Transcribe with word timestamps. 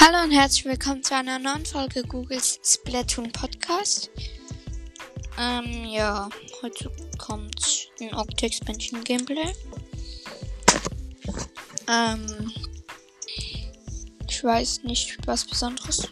Hallo 0.00 0.22
und 0.22 0.30
herzlich 0.30 0.64
willkommen 0.64 1.02
zu 1.02 1.16
einer 1.16 1.40
neuen 1.40 1.66
Folge 1.66 2.04
Googles 2.04 2.60
Splatoon 2.62 3.32
Podcast. 3.32 4.12
Ähm, 5.36 5.86
ja, 5.86 6.28
heute 6.62 6.92
kommt 7.18 7.90
ein 8.00 8.14
Octo-Expansion 8.14 9.02
Gameplay. 9.02 9.52
Ähm, 11.88 12.52
ich 14.28 14.44
weiß 14.44 14.84
nicht 14.84 15.18
was 15.26 15.44
Besonderes. 15.44 16.08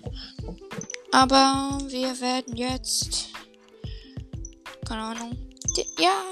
Aber 1.12 1.78
wir 1.86 2.20
werden 2.20 2.56
jetzt, 2.56 3.28
keine 4.84 5.02
Ahnung, 5.02 5.38
ja, 5.96 6.24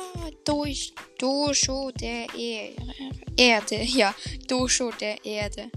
durch 0.45 0.93
Dosho 1.19 1.93
der 1.93 2.27
e 2.35 2.75
Erde, 3.37 3.81
ja, 3.85 4.13
Dosho 4.49 4.91
der 4.91 5.25
Erde. 5.25 5.71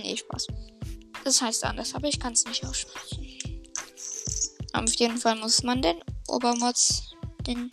Nee, 0.00 0.16
Spaß. 0.16 0.48
Das 1.24 1.40
heißt 1.40 1.64
anders, 1.64 1.94
aber 1.94 2.08
ich 2.08 2.20
kann 2.20 2.34
es 2.34 2.44
nicht 2.44 2.64
aussprechen. 2.66 3.38
Auf 4.74 4.94
jeden 4.96 5.16
Fall 5.16 5.36
muss 5.36 5.62
man 5.62 5.80
den 5.80 6.02
Obermods, 6.28 7.14
den 7.46 7.70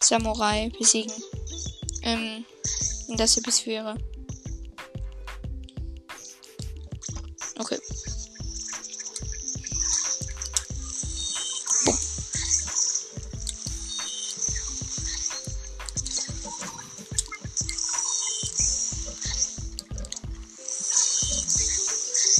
Samurai, 0.00 0.70
besiegen. 0.78 1.12
Ähm, 2.02 2.44
in 3.08 3.16
das 3.16 3.36
Episphäre. 3.36 3.96
Okay. 7.58 7.78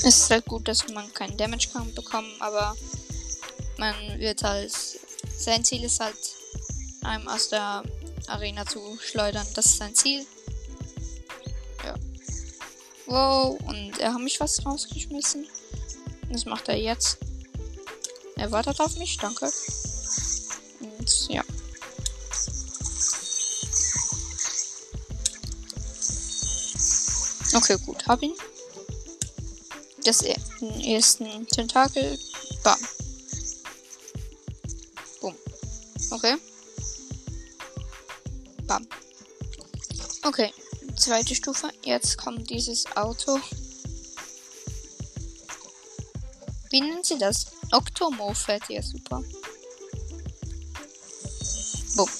Es 0.06 0.18
ist 0.18 0.30
halt 0.30 0.44
gut, 0.44 0.68
dass 0.68 0.86
man 0.88 1.10
keinen 1.14 1.36
Damage 1.38 1.68
kann 1.72 1.92
bekommen, 1.94 2.30
aber 2.38 2.76
man 3.78 3.94
wird 4.18 4.42
halt. 4.42 4.72
Sein 5.36 5.64
Ziel 5.64 5.82
ist 5.82 5.98
halt, 5.98 6.16
einem 7.02 7.26
aus 7.26 7.48
der 7.48 7.82
Arena 8.26 8.66
zu 8.66 8.98
schleudern. 9.00 9.46
Das 9.54 9.64
ist 9.64 9.78
sein 9.78 9.94
Ziel. 9.94 10.26
Ja. 11.82 11.94
Wow, 13.06 13.58
und 13.66 13.98
er 13.98 14.12
hat 14.12 14.20
mich 14.20 14.36
fast 14.36 14.64
rausgeschmissen. 14.66 15.46
Das 16.30 16.44
macht 16.44 16.68
er 16.68 16.76
jetzt. 16.76 17.18
Er 18.36 18.50
wartet 18.50 18.80
auf 18.80 18.96
mich, 18.98 19.16
danke. 19.16 19.50
Und 20.80 21.28
ja. 21.28 21.42
Okay, 27.54 27.78
gut, 27.86 28.06
hab 28.06 28.22
ihn. 28.22 28.34
Das 30.04 30.22
e- 30.22 30.36
ersten 30.94 31.46
Tentakel. 31.48 32.18
Bam. 32.62 32.78
Boom. 35.20 35.34
Okay. 36.10 36.36
Bam. 38.66 38.86
Okay. 40.22 40.52
Zweite 40.96 41.34
Stufe. 41.34 41.70
Jetzt 41.82 42.18
kommt 42.18 42.50
dieses 42.50 42.84
Auto. 42.96 43.40
Wie 46.70 46.80
nennen 46.80 47.02
sie 47.02 47.18
das? 47.18 47.46
Octomo 47.72 48.34
fährt 48.34 48.68
ja 48.68 48.82
super. 48.82 49.22
Boom. 51.96 52.10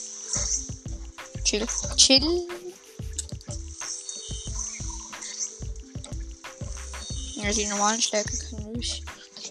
Chill. 1.44 1.66
Chill. 1.96 2.48
Ja, 7.44 7.52
die 7.52 7.66
normalen 7.66 8.00
Schläge 8.00 8.38
können 8.38 8.72
mich 8.72 9.04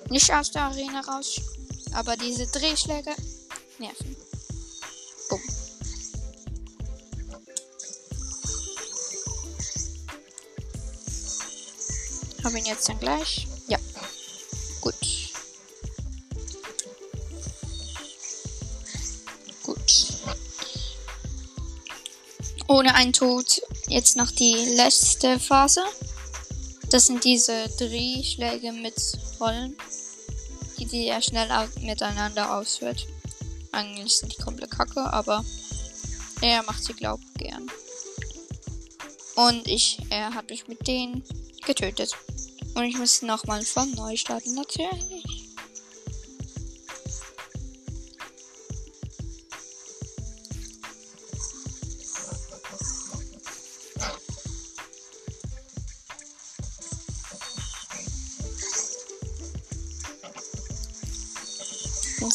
nicht 0.10 0.34
aus 0.34 0.50
der 0.50 0.64
Arena 0.64 1.02
raus. 1.02 1.40
Aber 1.94 2.18
diese 2.18 2.48
Drehschläge 2.48 3.12
nerven. 3.78 4.16
Bumm. 5.30 5.42
Habe 12.44 12.58
ihn 12.58 12.66
jetzt 12.66 12.90
dann 12.90 13.00
gleich? 13.00 13.48
Ja. 13.68 13.78
Gut. 14.82 14.96
Gut. 19.62 20.08
Ohne 22.68 22.96
einen 22.96 23.14
Tod 23.14 23.62
jetzt 23.88 24.16
noch 24.16 24.32
die 24.32 24.56
letzte 24.76 25.40
Phase. 25.40 25.84
Das 26.94 27.08
sind 27.08 27.24
diese 27.24 27.70
Drehschläge 27.70 28.72
mit 28.72 28.94
Rollen, 29.40 29.76
die 30.78 30.86
die 30.86 31.06
ja 31.06 31.20
schnell 31.20 31.50
miteinander 31.82 32.56
ausführt. 32.56 33.08
Eigentlich 33.72 34.14
sind 34.14 34.32
die 34.32 34.40
komplett 34.40 34.70
kacke, 34.70 35.02
aber 35.12 35.44
er 36.42 36.62
macht 36.62 36.84
sie, 36.84 36.94
glaub 36.94 37.20
gern. 37.40 37.68
Und 39.34 39.68
ich, 39.68 39.98
er 40.12 40.36
hat 40.36 40.52
mich 40.52 40.68
mit 40.68 40.86
denen 40.86 41.24
getötet. 41.66 42.16
Und 42.76 42.84
ich 42.84 42.96
muss 43.00 43.24
nochmal 43.24 43.64
von 43.64 43.90
neu 43.96 44.16
starten, 44.16 44.54
natürlich. 44.54 45.43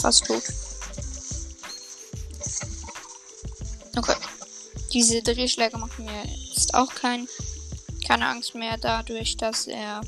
Fast 0.08 0.24
tot. 0.24 0.42
Okay. 3.94 4.16
Diese 4.92 5.22
Drehschläge 5.22 5.76
machen 5.76 6.06
mir 6.06 6.24
jetzt 6.24 6.72
auch 6.72 6.94
kein, 6.94 7.28
keine 8.06 8.26
Angst 8.26 8.54
mehr 8.54 8.78
dadurch, 8.78 9.36
dass 9.36 9.66
er 9.66 10.00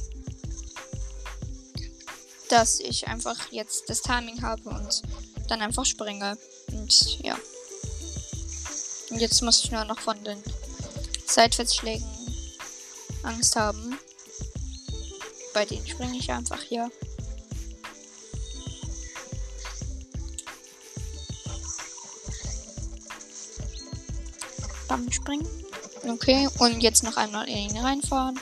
dass 2.48 2.80
ich 2.80 3.06
einfach 3.06 3.52
jetzt 3.52 3.88
das 3.88 4.00
Timing 4.00 4.42
habe 4.42 4.70
und 4.70 5.02
dann 5.48 5.60
einfach 5.60 5.84
springe. 5.84 6.36
Und 6.72 7.22
ja. 7.22 7.36
Und 9.10 9.20
jetzt 9.20 9.42
muss 9.42 9.62
ich 9.62 9.70
nur 9.70 9.84
noch 9.84 10.00
von 10.00 10.24
den 10.24 10.42
Seitwärtsschlägen 11.26 12.08
Angst 13.22 13.54
haben. 13.54 13.98
Bei 15.52 15.64
denen 15.64 15.86
springe 15.86 16.16
ich 16.16 16.32
einfach 16.32 16.62
hier. 16.62 16.90
Bam 24.90 25.10
springen. 25.12 25.48
Okay, 26.04 26.48
und 26.58 26.80
jetzt 26.80 27.04
noch 27.04 27.16
einmal 27.16 27.48
in 27.48 27.70
ihn 27.70 27.76
reinfahren. 27.76 28.40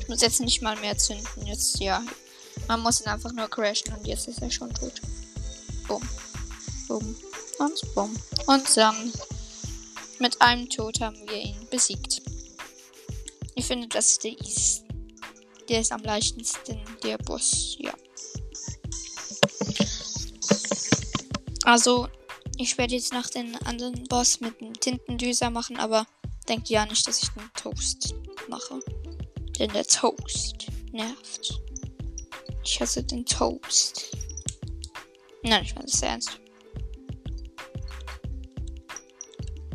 Ich 0.00 0.06
muss 0.06 0.20
jetzt 0.20 0.38
nicht 0.40 0.62
mal 0.62 0.76
mehr 0.76 0.96
zünden. 0.96 1.44
Jetzt, 1.44 1.80
ja. 1.80 2.04
Man 2.68 2.80
muss 2.82 3.00
ihn 3.00 3.08
einfach 3.08 3.32
nur 3.32 3.48
crashen 3.48 3.92
und 3.94 4.06
jetzt 4.06 4.28
ist 4.28 4.40
er 4.40 4.48
schon 4.48 4.72
tot. 4.72 4.92
Bumm. 5.88 6.08
Bumm. 6.86 7.16
Und 7.58 7.94
bumm. 7.96 8.16
Und 8.46 8.76
dann 8.76 9.12
mit 10.20 10.40
einem 10.40 10.70
Tod 10.70 11.00
haben 11.00 11.18
wir 11.26 11.36
ihn 11.36 11.66
besiegt. 11.68 12.22
Ich 13.56 13.66
finde, 13.66 13.88
das 13.88 14.12
ist 14.12 14.22
der 14.22 14.40
East. 14.40 14.84
Der 15.68 15.80
ist 15.80 15.90
am 15.90 16.02
leichtesten, 16.04 16.80
der 17.02 17.18
Boss, 17.18 17.74
ja. 17.80 17.92
Also, 21.64 22.08
ich 22.58 22.76
werde 22.76 22.94
jetzt 22.94 23.12
nach 23.12 23.30
den 23.30 23.54
anderen 23.64 24.04
Boss 24.08 24.40
mit 24.40 24.60
einem 24.60 24.74
Tintendüser 24.74 25.48
machen, 25.48 25.76
aber 25.78 26.06
denkt 26.48 26.68
ja 26.68 26.84
nicht, 26.84 27.06
dass 27.06 27.22
ich 27.22 27.28
den 27.30 27.50
Toast 27.54 28.14
mache. 28.48 28.80
Denn 29.58 29.72
der 29.72 29.86
Toast 29.86 30.66
nervt. 30.92 31.60
Ich 32.64 32.80
hasse 32.80 33.02
den 33.04 33.24
Toast. 33.24 34.16
Nein, 35.42 35.62
ich 35.64 35.74
meine 35.74 35.86
das 35.86 36.02
ernst. 36.02 36.40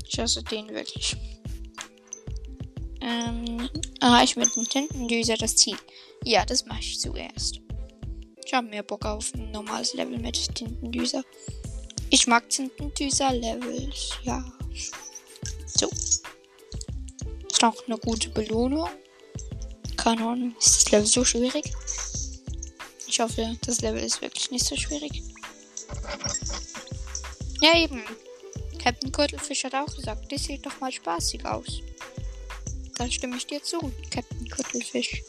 Ich 0.06 0.19
hasse 0.19 0.44
den 0.44 0.69
wirklich. 0.69 1.15
Ähm, 3.01 3.69
erreiche 4.00 4.39
mit 4.39 4.56
dem 4.56 4.68
Tintendüser 4.68 5.35
das 5.35 5.56
Ziel. 5.56 5.77
Ja, 6.25 6.45
das 6.45 6.65
mache 6.65 6.81
ich 6.81 7.00
zuerst. 7.00 7.62
Ich 8.45 8.53
habe 8.53 8.68
mehr 8.68 8.83
Bock 8.83 9.06
auf 9.06 9.33
ein 9.33 9.51
normales 9.51 9.94
Level 9.94 10.19
mit 10.19 10.53
Tintendüser. 10.53 11.24
Ich 12.13 12.27
mag 12.27 12.48
Tintendüser-Levels, 12.48 14.19
ja. 14.21 14.45
So. 15.65 15.89
Ist 15.89 17.60
noch 17.60 17.88
eine 17.88 17.98
gute 17.98 18.30
Belohnung. 18.30 18.88
Keine 19.98 20.21
Ahnung, 20.21 20.56
ist 20.60 20.75
das 20.75 20.92
Level 20.92 21.07
so 21.07 21.25
schwierig? 21.25 21.74
Ich 23.07 23.19
hoffe, 23.19 23.57
das 23.65 23.81
Level 23.81 24.04
ist 24.04 24.21
wirklich 24.21 24.51
nicht 24.51 24.63
so 24.63 24.75
schwierig. 24.75 25.24
Ja, 27.62 27.80
eben. 27.80 28.04
Captain 28.77 29.12
Kurtelfisch 29.12 29.63
hat 29.63 29.74
auch 29.74 29.95
gesagt, 29.95 30.31
das 30.31 30.44
sieht 30.44 30.63
doch 30.63 30.80
mal 30.80 30.92
spaßig 30.92 31.44
aus. 31.48 31.81
Da 32.95 33.09
stimme 33.09 33.38
ich 33.38 33.48
dir 33.48 33.63
zu, 33.63 33.92
Captain 34.12 34.48
Kurtelfisch. 34.51 35.24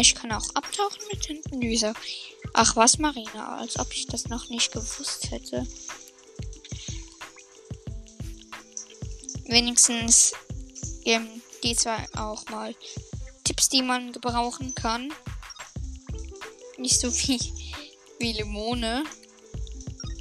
Ich 0.00 0.14
kann 0.14 0.32
auch 0.32 0.48
abtauchen 0.54 1.02
mit 1.10 1.22
Tintendüse. 1.22 1.92
Ach 2.54 2.76
was, 2.76 2.98
Marina, 2.98 3.58
als 3.58 3.78
ob 3.78 3.92
ich 3.92 4.06
das 4.06 4.28
noch 4.28 4.48
nicht 4.48 4.72
gewusst 4.72 5.30
hätte. 5.30 5.66
Wenigstens 9.46 10.32
geben 11.04 11.42
die 11.62 11.76
zwei 11.76 12.06
auch 12.16 12.44
mal 12.46 12.74
Tipps, 13.44 13.68
die 13.68 13.82
man 13.82 14.12
gebrauchen 14.12 14.74
kann. 14.74 15.12
Nicht 16.78 16.98
so 16.98 17.12
wie, 17.12 17.38
wie 18.18 18.32
Limone. 18.32 19.04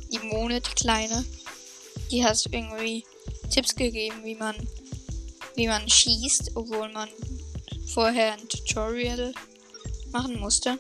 Limone, 0.09 0.61
die 0.61 0.75
kleine. 0.75 1.25
Die 2.11 2.23
hat 2.25 2.43
irgendwie 2.51 3.05
Tipps 3.49 3.75
gegeben, 3.75 4.23
wie 4.23 4.35
man, 4.35 4.55
wie 5.55 5.67
man 5.67 5.89
schießt, 5.89 6.51
obwohl 6.55 6.91
man 6.91 7.09
vorher 7.87 8.33
ein 8.33 8.47
Tutorial 8.49 9.33
machen 10.11 10.39
musste. 10.39 10.79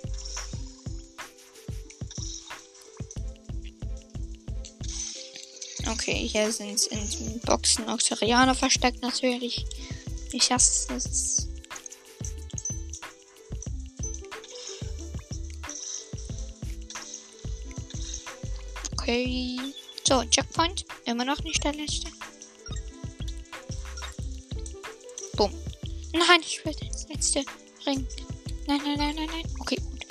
Okay, 5.91 6.27
hier 6.27 6.51
sind 6.51 6.87
in 6.87 7.09
den 7.09 7.39
Boxen 7.41 7.89
Oxerianer 7.89 8.55
versteckt 8.55 9.01
natürlich. 9.01 9.65
Ich 10.31 10.51
hasse 10.51 10.95
es. 10.95 11.47
Okay. 18.93 19.57
So, 20.07 20.23
Checkpoint. 20.23 20.85
Immer 21.05 21.25
noch 21.25 21.43
nicht 21.43 21.63
der 21.63 21.73
letzte. 21.73 22.09
Boom. 25.35 25.51
Nein, 26.13 26.41
ich 26.41 26.63
will 26.63 26.75
das 26.91 27.07
letzte 27.09 27.43
Ring. 27.85 28.07
Nein, 28.71 28.79
nein, 28.85 28.97
nein, 28.99 29.15
nein, 29.15 29.29
nein. 29.29 29.55
Okay, 29.59 29.75
gut. 29.75 30.05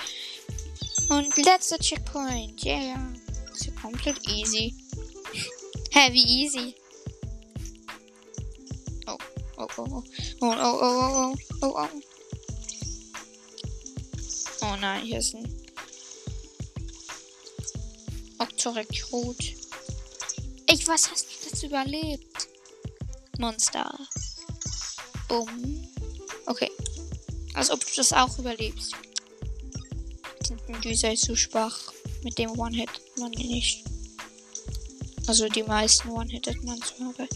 Und 1.09 1.35
letzter 1.39 1.79
Checkpoint. 1.79 2.63
Yeah. 2.63 3.11
Ist 3.55 3.65
ja 3.65 3.73
komplett 3.81 4.29
easy. 4.29 4.75
Wie 6.11 6.45
easy? 6.45 6.75
Oh, 9.07 9.17
oh, 9.57 9.67
oh, 9.79 9.87
oh. 9.91 10.05
Oh, 10.43 10.47
oh, 10.47 10.79
oh, 10.79 10.79
oh, 10.83 11.33
oh, 11.33 11.37
oh, 11.63 11.75
oh. 11.75 11.89
Oh 14.61 14.77
nein, 14.79 15.07
hier 15.07 15.21
ist 15.21 15.35
ein 15.35 15.49
Octorekrut. 18.41 19.43
Ich, 20.67 20.87
was 20.87 21.11
hast 21.11 21.27
du 21.29 21.51
das 21.51 21.63
überlebt? 21.63 22.49
Monster. 23.39 23.99
Bumm. 25.29 25.89
Okay. 26.45 26.71
Als 27.55 27.71
ob 27.71 27.81
du 27.81 27.91
das 27.97 28.13
auch 28.13 28.39
überlebst. 28.39 28.95
Dieser 30.85 31.13
ist 31.13 31.25
zu 31.25 31.37
schwach. 31.37 31.93
Mit 32.23 32.39
dem 32.39 32.51
One-Hit 32.59 32.91
man 33.19 33.31
nicht. 33.31 33.85
Also 35.27 35.49
die 35.49 35.63
meisten 35.63 36.09
One-Hitted 36.11 36.63
man 36.65 36.81
zu 36.83 36.95
haben. 37.05 37.29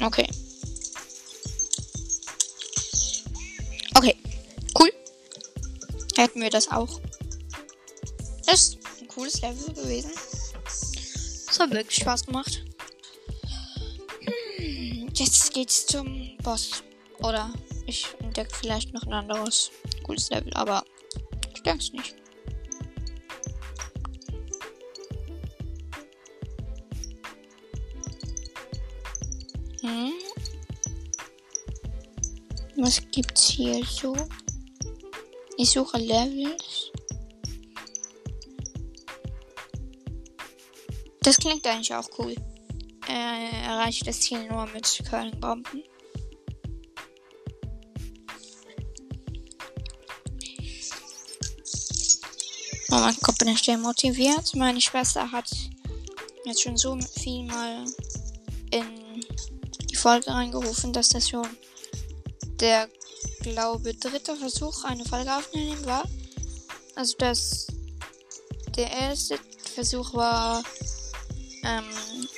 Okay. 0.00 0.28
Okay. 3.94 4.16
Cool. 4.78 4.92
Hätten 6.16 6.40
wir 6.40 6.50
das 6.50 6.70
auch. 6.70 7.00
Das 8.46 8.60
ist 8.60 8.78
ein 9.00 9.08
cooles 9.08 9.40
Level 9.40 9.74
gewesen. 9.74 10.12
Es 11.50 11.58
hat 11.58 11.70
wirklich 11.70 11.96
Spaß 11.96 12.26
gemacht. 12.26 12.62
Jetzt 15.18 15.52
geht's 15.52 15.84
zum 15.84 16.36
Boss. 16.44 16.84
Oder 17.18 17.52
ich 17.86 18.06
entdecke 18.20 18.54
vielleicht 18.54 18.94
noch 18.94 19.02
ein 19.02 19.12
anderes 19.12 19.72
cooles 20.04 20.30
Level, 20.30 20.52
aber 20.54 20.84
ich 21.52 21.60
denke 21.64 21.82
es 21.82 21.92
nicht. 21.92 22.14
Hm. 29.80 30.12
Was 32.76 33.02
gibt's 33.10 33.48
hier 33.48 33.84
so? 33.84 34.14
Ich 35.56 35.70
suche 35.70 35.98
Levels. 35.98 36.92
Das 41.22 41.36
klingt 41.38 41.66
eigentlich 41.66 41.92
auch 41.92 42.08
cool. 42.18 42.36
Äh, 43.08 43.64
erreicht 43.64 44.06
das 44.06 44.20
Ziel 44.20 44.46
nur 44.48 44.66
mit 44.66 45.02
Curling-Bomben. 45.08 45.82
Oh 52.90 52.96
mein 52.96 53.16
Gott, 53.22 53.38
bin 53.38 53.48
ich 53.48 53.62
sehr 53.62 53.78
motiviert. 53.78 54.54
Meine 54.54 54.80
Schwester 54.80 55.30
hat 55.30 55.50
jetzt 56.44 56.62
schon 56.62 56.76
so 56.76 56.98
viel 57.20 57.44
mal 57.44 57.84
in 58.70 59.24
die 59.90 59.96
Folge 59.96 60.28
reingerufen, 60.28 60.92
dass 60.92 61.10
das 61.10 61.28
schon 61.28 61.46
der, 62.60 62.88
glaube 63.40 63.94
dritte 63.94 64.36
Versuch, 64.36 64.84
eine 64.84 65.04
Folge 65.04 65.34
aufzunehmen 65.34 65.84
war. 65.86 66.04
Also 66.94 67.14
das 67.18 67.68
der 68.76 68.90
erste 68.90 69.38
Versuch 69.74 70.14
war 70.14 70.62
ähm, 71.64 71.84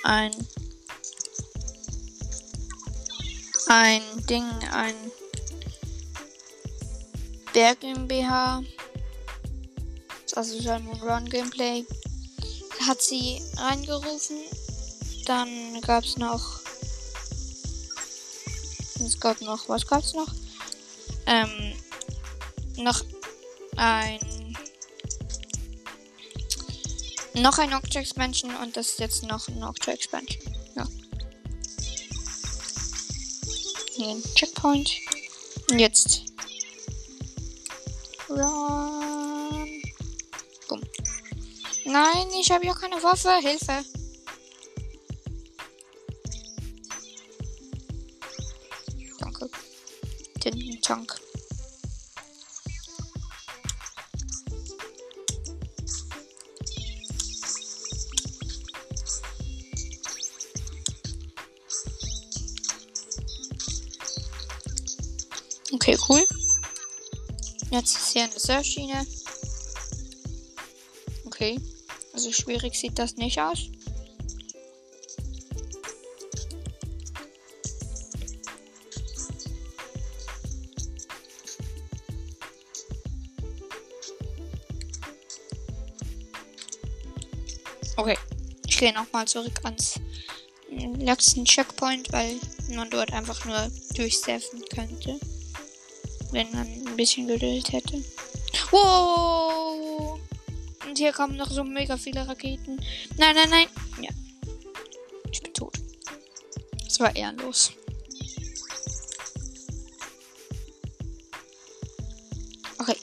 ein 0.05 0.33
ein 3.71 4.03
Ding, 4.29 4.51
ein 4.73 4.97
Berg 7.53 7.79
GmbH, 7.79 8.65
also 10.35 10.61
Salmon 10.61 11.01
Run 11.01 11.25
Gameplay, 11.29 11.87
hat 12.85 13.01
sie 13.01 13.41
reingerufen. 13.57 14.39
Dann 15.27 15.81
gab 15.83 16.03
es 16.03 16.17
noch, 16.17 16.61
es 19.07 19.21
gab 19.21 19.41
noch, 19.41 19.69
was 19.69 19.87
gab 19.87 20.03
es 20.03 20.15
noch? 20.15 20.33
Ähm, 21.27 21.73
noch 22.77 23.05
ein 23.77 24.19
noch 27.35 27.59
ein 27.59 27.73
Octo 27.73 28.01
Expansion 28.01 28.53
und 28.57 28.77
das 28.77 28.89
ist 28.89 28.99
jetzt 28.99 29.23
noch 29.23 29.47
ein 29.47 29.63
Octo 29.63 29.93
Expansion. 29.93 30.50
Ein 34.03 34.23
Checkpoint. 34.35 34.93
Und 35.71 35.79
jetzt. 35.79 36.23
Run. 38.31 39.83
Bumm. 40.69 40.81
Nein, 41.85 42.29
ich 42.41 42.51
habe 42.51 42.65
ja 42.65 42.73
keine 42.73 43.03
Waffe. 43.03 43.31
Hilfe. 43.43 43.85
Danke. 49.19 49.51
Den 50.45 50.81
Tank. 50.81 51.21
Okay, 65.83 65.97
cool. 66.11 66.27
Jetzt 67.71 67.97
ist 67.97 68.13
hier 68.13 68.25
eine 68.25 68.39
Surfschiene. 68.39 69.07
Okay. 71.25 71.59
Also 72.13 72.31
schwierig 72.33 72.75
sieht 72.75 72.99
das 72.99 73.17
nicht 73.17 73.41
aus. 73.41 73.71
Okay. 87.97 88.19
Ich 88.67 88.79
gehe 88.79 88.93
nochmal 88.93 89.27
zurück 89.27 89.61
ans 89.65 89.95
letzten 90.99 91.47
Checkpoint, 91.47 92.13
weil 92.13 92.37
man 92.75 92.91
dort 92.91 93.15
einfach 93.15 93.47
nur 93.47 93.71
durchsurfen 93.95 94.63
könnte. 94.69 95.19
Wenn 96.33 96.51
man 96.53 96.67
ein 96.67 96.97
bisschen 96.97 97.27
Geduld 97.27 97.73
hätte. 97.73 98.03
Wow! 98.71 100.21
Und 100.87 100.99
hier 100.99 101.13
kommen 101.13 101.37
noch 101.37 101.51
so 101.51 101.65
mega 101.65 101.97
viele 101.97 102.27
Raketen. 102.27 102.81
Nein, 103.17 103.35
nein, 103.35 103.51
nein. 103.51 103.67
Ja. 104.01 104.11
Ich 105.33 105.43
bin 105.43 105.53
tot. 105.55 105.75
Das 106.85 106.99
war 107.01 107.15
ehrenlos. 107.15 107.73
Okay. 112.79 112.97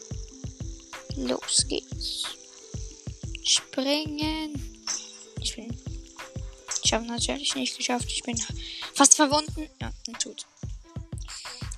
Los 1.15 1.65
geht's. 1.67 2.23
Springen. 3.43 4.61
Ich 5.41 5.55
bin. 5.55 5.77
Ich 6.83 6.93
habe 6.93 7.05
natürlich 7.05 7.55
nicht 7.55 7.77
geschafft. 7.77 8.11
Ich 8.11 8.23
bin 8.23 8.37
fast 8.93 9.15
verwunden. 9.15 9.69
Ja, 9.81 9.91
bin 10.05 10.15
tot. 10.15 10.45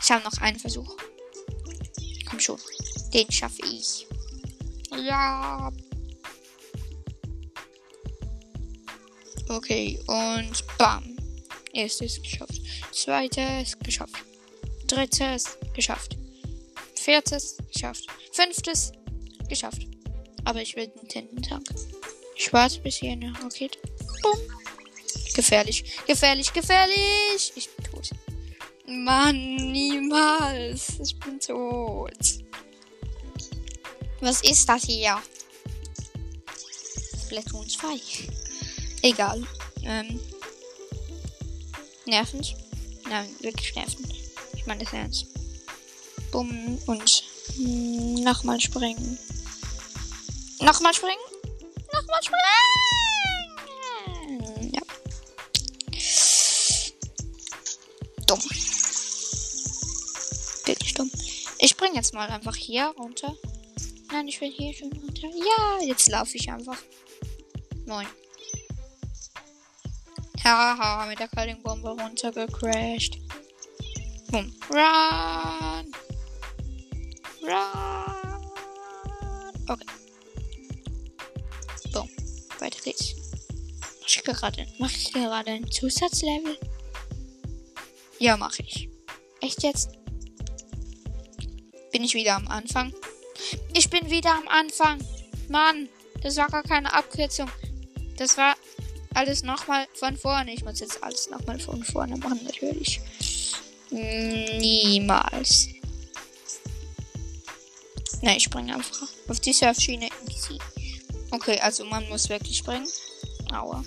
Ich 0.02 0.12
habe 0.12 0.24
noch 0.24 0.38
einen 0.42 0.60
Versuch. 0.60 0.96
Schon. 2.50 3.12
Den 3.14 3.32
schaffe 3.32 3.62
ich. 3.66 4.08
Ja. 4.92 5.72
Okay, 9.48 10.00
und 10.08 10.78
bam. 10.78 11.18
Erstes 11.74 12.22
geschafft. 12.22 12.62
Zweites 12.92 13.78
geschafft. 13.80 14.16
Drittes 14.88 15.58
geschafft. 15.76 16.18
Viertes 16.96 17.58
geschafft. 17.72 18.08
Fünftes 18.32 18.92
geschafft. 19.48 19.86
Aber 20.46 20.62
ich 20.62 20.76
will 20.76 20.88
den 20.88 21.08
Tintentank. 21.08 21.68
Ich 22.36 22.52
warte 22.52 22.80
bis 22.82 22.98
hier 22.98 23.12
eine 23.12 23.34
Rakete. 23.44 23.78
Bumm. 24.24 24.40
Gefährlich, 25.36 25.84
gefährlich, 26.08 26.52
gefährlich. 26.52 27.54
Ich 27.56 27.70
bin 27.70 27.86
tot. 27.86 28.10
Mann, 28.88 29.56
niemals. 29.72 31.00
Ich 31.00 31.18
bin 31.20 31.40
tot. 31.40 32.29
Was 34.22 34.42
ist 34.42 34.68
das 34.68 34.84
hier? 34.84 35.22
Splatoon 37.26 37.70
2. 37.70 38.00
Egal. 39.02 39.48
Ähm. 39.84 40.20
Nervend. 42.06 42.56
Nein, 43.08 43.30
wirklich 43.40 43.76
nervend. 43.76 44.14
Ich 44.56 44.66
meine 44.66 44.84
das 44.84 44.94
ernst. 44.94 45.28
Bumm 46.32 46.78
und 46.86 47.24
nochmal 48.24 48.60
springen. 48.60 49.18
Nochmal 50.60 50.94
springen. 50.94 51.18
Nochmal 51.94 52.22
springen. 52.24 52.42
Ja. 54.74 54.82
Dumm. 58.28 58.42
Wirklich 60.66 60.94
dumm. 60.94 61.10
Ich 61.60 61.72
spring 61.72 61.96
jetzt 61.96 62.14
mal 62.14 62.28
einfach 62.30 62.56
hier 62.56 62.94
runter. 62.98 63.36
Nein, 64.12 64.28
ich 64.28 64.42
will 64.42 64.52
hier 64.52 64.74
schon 64.74 64.92
runter. 64.92 65.28
Ja, 65.28 65.86
jetzt 65.86 66.10
laufe 66.10 66.36
ich 66.36 66.52
einfach. 66.52 66.78
Moin. 67.86 68.08
Haha, 70.44 71.06
mit 71.06 71.20
der 71.20 71.28
kalten 71.28 71.62
Bombe 71.62 71.90
runtergecrashed. 71.90 73.20
Boom. 74.32 74.54
Run! 74.70 75.92
Run! 77.42 78.52
Okay. 79.68 79.86
Boom. 81.94 82.10
Weiter 82.60 82.80
geht's. 82.84 83.16
Mach 84.02 84.08
ich 84.08 84.24
gerade, 84.24 84.68
mach 84.80 84.92
ich 84.92 85.14
gerade 85.14 85.52
ein 85.52 85.72
Zusatzlevel? 85.72 86.58
Ja, 88.18 88.38
mache 88.38 88.64
ich. 88.64 88.90
Echt 89.42 89.64
jetzt? 89.64 89.92
Bin 91.92 92.04
ich 92.04 92.14
wieder 92.14 92.36
am 92.36 92.48
Anfang? 92.48 92.94
Ich 93.80 93.90
bin 93.90 94.10
wieder 94.10 94.36
am 94.36 94.46
Anfang. 94.50 95.00
Mann, 95.48 95.88
das 96.22 96.36
war 96.36 96.50
gar 96.50 96.64
keine 96.64 96.92
Abkürzung. 96.92 97.50
Das 98.18 98.36
war 98.36 98.58
alles 99.14 99.42
nochmal 99.42 99.88
von 99.94 100.18
vorne. 100.18 100.54
Ich 100.54 100.66
muss 100.66 100.82
jetzt 100.82 101.02
alles 101.02 101.30
nochmal 101.30 101.58
von 101.62 101.82
vorne 101.86 102.18
machen, 102.18 102.42
natürlich. 102.44 103.00
Niemals. 103.90 105.70
Ne, 108.22 108.36
ich 108.36 108.44
springe 108.44 108.76
einfach 108.76 109.08
auf 109.30 109.40
die 109.40 109.54
Surfschiene. 109.54 110.10
Okay, 111.32 111.58
also 111.62 111.86
man 111.86 112.06
muss 112.10 112.28
wirklich 112.28 112.58
springen. 112.58 112.90
Aua. 113.54 113.82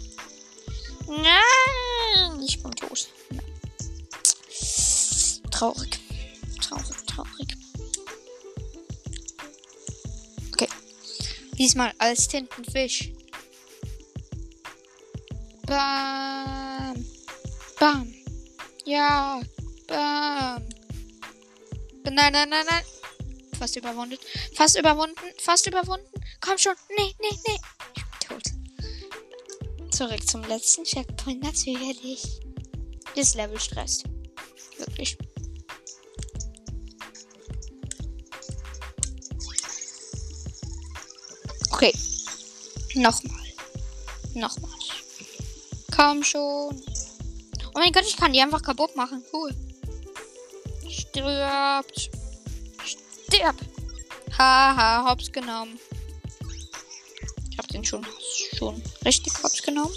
Nein, 1.07 2.41
ich 2.43 2.63
bin 2.63 2.73
tot. 2.73 3.09
Nein. 3.29 3.43
Traurig, 5.51 6.01
Diesmal 11.63 11.93
als 11.99 12.27
Tintenfisch. 12.27 13.13
Bam. 15.65 17.07
Bam. 17.79 18.15
Ja. 18.85 19.41
Bam. 19.87 20.69
Nein, 22.03 22.33
nein, 22.33 22.49
nein, 22.49 22.67
nein. 22.69 22.85
Fast 23.57 23.77
überwunden. 23.77 24.19
Fast 24.57 24.77
überwunden. 24.77 25.15
Fast 25.39 25.69
überwunden. 25.69 26.11
Komm 26.41 26.59
schon. 26.59 26.75
Nee, 26.99 27.15
nee, 27.21 27.39
nee. 27.47 27.59
Ich 27.95 28.03
bin 28.03 28.41
tot. 28.41 29.95
Zurück 29.95 30.29
zum 30.29 30.43
letzten 30.43 30.83
Checkpoint. 30.83 31.45
Natürlich. 31.45 32.41
Das 33.15 33.37
Level 33.37 33.61
stresst. 33.61 34.03
Wirklich. 34.79 35.17
Okay. 41.83 41.99
Nochmal. 42.95 43.43
Nochmal. 44.35 44.71
Komm 45.91 46.23
schon. 46.23 46.81
Oh 47.75 47.75
mein 47.75 47.91
Gott, 47.91 48.05
ich 48.07 48.17
kann 48.17 48.33
die 48.33 48.41
einfach 48.41 48.63
kaputt 48.63 48.95
machen. 48.95 49.25
Cool. 49.33 49.53
Stirbt. 50.89 52.11
Stirb. 52.85 53.57
Haha, 54.39 55.11
hops 55.11 55.33
genommen. 55.33 55.77
Ich 57.51 57.59
hab 57.59 57.67
den 57.67 57.85
schon, 57.85 58.07
schon 58.57 58.81
richtig 59.05 59.33
hops 59.43 59.61
genommen. 59.61 59.97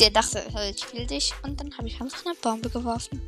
Der 0.00 0.10
dachte, 0.10 0.44
ich 0.74 0.92
will 0.92 1.06
dich. 1.06 1.32
Und 1.44 1.60
dann 1.60 1.78
habe 1.78 1.86
ich 1.86 2.00
einfach 2.00 2.26
eine 2.26 2.34
Bombe 2.34 2.70
geworfen. 2.70 3.22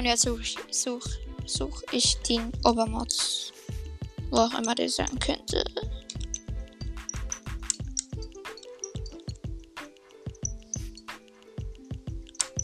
Und 0.00 0.06
jetzt 0.06 0.22
suche 0.22 0.40
ich, 0.40 0.56
such, 0.70 1.06
such 1.44 1.82
ich 1.92 2.16
den 2.22 2.50
Obermods. 2.64 3.52
Wo 4.30 4.38
auch 4.38 4.58
immer 4.58 4.74
der 4.74 4.88
sein 4.88 5.18
könnte. 5.18 5.62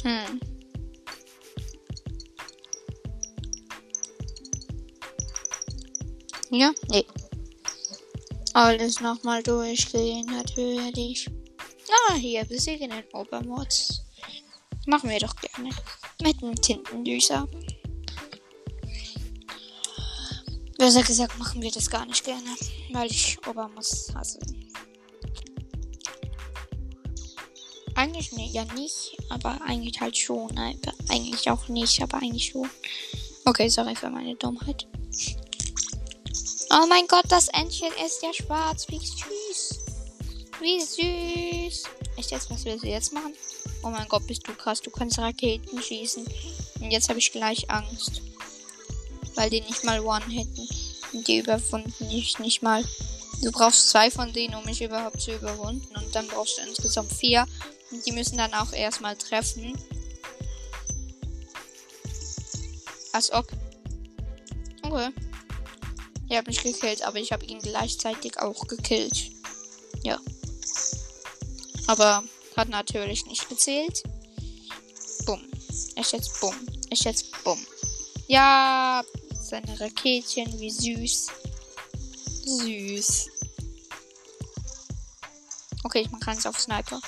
Hm. 0.03 0.41
Ja, 6.49 6.73
nee. 6.89 7.05
Alles 8.55 9.03
nochmal 9.03 9.43
durchgehen, 9.43 10.25
natürlich. 10.25 11.29
Ah, 12.09 12.15
hier 12.15 12.47
besiegen 12.47 12.89
den 12.89 13.05
Obermods. 13.13 14.07
Machen 14.87 15.11
wir 15.11 15.19
doch 15.19 15.37
gerne. 15.37 15.69
Mit 16.27 16.43
einem 16.43 16.57
Tintendüser. 16.57 17.47
Besser 20.77 21.05
gesagt, 21.05 21.39
machen 21.39 21.63
wir 21.63 21.71
das 21.71 21.89
gar 21.89 22.05
nicht 22.05 22.25
gerne, 22.25 22.51
weil 22.91 23.09
ich 23.09 23.39
Obermods 23.47 24.13
hasse. 24.13 24.41
Eigentlich 27.95 28.33
nee, 28.33 28.51
ja 28.53 28.65
nicht, 28.75 29.17
aber 29.29 29.61
eigentlich 29.65 30.01
halt 30.01 30.17
schon. 30.17 30.51
Aber 30.59 30.93
eigentlich 31.11 31.49
auch 31.49 31.69
nicht, 31.69 32.03
aber 32.03 32.17
eigentlich 32.17 32.47
schon. 32.47 32.69
Okay, 33.45 33.69
sorry 33.69 33.95
für 33.95 34.11
meine 34.11 34.35
Dummheit. 34.35 34.89
Oh 36.73 36.87
mein 36.89 37.07
Gott, 37.07 37.27
das 37.29 37.47
Entchen 37.49 37.93
ist 38.05 38.21
ja 38.25 38.35
schwarz. 38.35 38.89
Wie 38.89 38.99
süß. 38.99 39.79
Wie 40.61 40.81
süß. 40.81 41.85
Echt 42.17 42.33
jetzt, 42.33 42.51
was 42.51 42.63
sie 42.63 42.71
jetzt 42.89 43.13
machen? 43.13 43.33
Oh 43.87 43.91
mein 43.91 44.09
Gott, 44.09 44.27
bist 44.27 44.49
du 44.49 44.53
krass. 44.53 44.81
Du 44.81 44.91
kannst 44.91 45.17
Raketen 45.17 45.81
schießen. 45.81 46.27
Und 46.81 46.91
jetzt 46.91 47.09
habe 47.09 47.21
ich 47.21 47.31
gleich 47.31 47.71
Angst. 47.71 48.21
Weil 49.37 49.49
die 49.49 49.61
nicht 49.61 49.85
mal 49.85 50.01
One-Hitten. 50.01 50.69
Und 51.13 51.29
die 51.29 51.39
überwunden 51.39 52.09
nicht, 52.09 52.41
nicht 52.41 52.63
mal. 52.63 52.85
Du 53.43 53.53
brauchst 53.53 53.91
zwei 53.91 54.11
von 54.11 54.33
denen, 54.33 54.57
um 54.57 54.65
mich 54.65 54.83
überhaupt 54.83 55.21
zu 55.21 55.33
überwunden. 55.33 55.95
Und 55.95 56.13
dann 56.17 56.27
brauchst 56.27 56.59
du 56.59 56.63
insgesamt 56.63 57.13
vier. 57.13 57.47
Und 57.93 58.05
die 58.05 58.11
müssen 58.11 58.37
dann 58.37 58.55
auch 58.55 58.73
erstmal 58.73 59.15
treffen. 59.15 59.79
Als 63.13 63.33
ob. 63.33 63.47
Okay. 64.83 65.11
Er 66.29 66.39
hat 66.39 66.49
mich 66.49 66.61
gekillt, 66.61 67.03
aber 67.03 67.21
ich 67.21 67.31
habe 67.31 67.47
ihn 67.47 67.61
gleichzeitig 67.61 68.37
auch 68.41 68.67
gekillt. 68.67 69.31
Ja. 70.03 70.19
Aber 71.87 72.25
hat 72.57 72.69
natürlich 72.69 73.27
nicht 73.27 73.49
gezählt. 73.49 74.03
Bumm. 75.25 75.43
Ich 75.97 76.13
jetzt 76.13 76.41
bumm. 76.41 76.55
Ich 76.91 77.05
jetzt 77.05 77.27
bumm. 77.45 77.59
Ja, 78.29 79.03
seine 79.41 79.79
Raketchen, 79.79 80.59
wie 80.59 80.71
süß. 80.71 81.27
Süß. 82.45 83.29
Okay, 85.85 86.01
ich 86.01 86.11
mache 86.11 86.31
eins 86.31 86.47
auf 86.47 86.59
Sniper. 86.59 87.01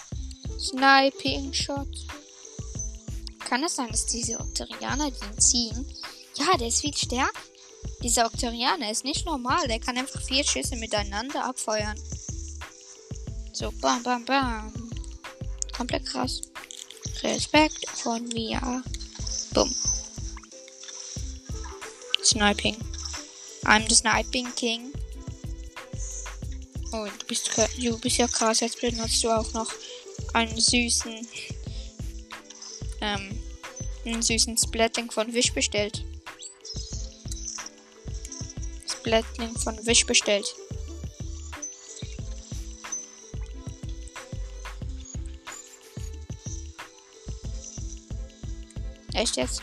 Sniping 0.59 1.53
Shot. 1.53 1.89
Kann 3.41 3.65
es 3.65 3.77
sein, 3.77 3.89
dass 3.91 4.07
diese 4.07 4.39
Octorianer 4.39 5.11
den 5.11 5.39
ziehen? 5.39 5.87
Ja, 6.35 6.57
der 6.57 6.69
ist 6.69 6.81
viel 6.81 6.97
stärker. 6.97 7.31
Dieser 8.03 8.27
Octorianer 8.27 8.91
ist 8.91 9.05
nicht 9.05 9.25
normal. 9.27 9.67
Der 9.67 9.81
kann 9.81 9.97
einfach 9.97 10.23
vier 10.23 10.45
Schüsse 10.45 10.77
miteinander 10.77 11.45
abfeuern. 11.45 11.99
So, 13.53 13.73
bam, 13.81 14.03
bam, 14.03 14.25
bam. 14.25 14.88
Komplett 15.79 16.05
krass. 16.07 16.43
Respekt 17.23 17.89
von 17.95 18.27
mir. 18.29 18.83
Bumm. 19.55 19.73
Sniping. 22.23 22.77
I'm 23.65 23.89
the 23.89 23.95
Sniping 23.95 24.49
King. 24.57 24.93
Oh, 26.93 27.07
du 27.07 27.27
bist, 27.27 27.51
du 27.79 27.99
bist 27.99 28.19
ja 28.19 28.27
krass. 28.27 28.61
Jetzt 28.61 28.81
benutzt 28.81 29.23
du 29.23 29.31
auch 29.31 29.53
noch 29.53 29.73
einen 30.33 30.59
süßen, 30.59 31.29
ähm, 33.01 33.39
einen 34.05 34.23
süßen 34.23 34.59
Splatling 34.59 35.11
von 35.11 35.33
Wish 35.33 35.53
bestellt. 35.53 36.05
Splatling 38.91 39.57
von 39.59 39.87
Wish 39.87 40.07
bestellt. 40.07 40.55
Echt 49.19 49.37
jetzt? 49.37 49.63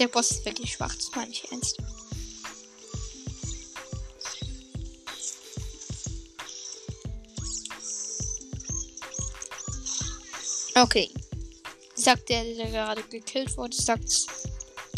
Der 0.00 0.08
Boss 0.08 0.32
ist 0.32 0.44
wirklich 0.44 0.72
schwach, 0.72 0.92
das 0.92 1.12
meine 1.14 1.30
ich 1.30 1.48
ernst. 1.52 1.78
Okay. 10.74 11.08
Sagt 11.94 12.28
der, 12.28 12.42
der 12.42 12.70
gerade 12.72 13.04
gekillt 13.04 13.56
wurde, 13.56 13.76
sagt 13.76 14.26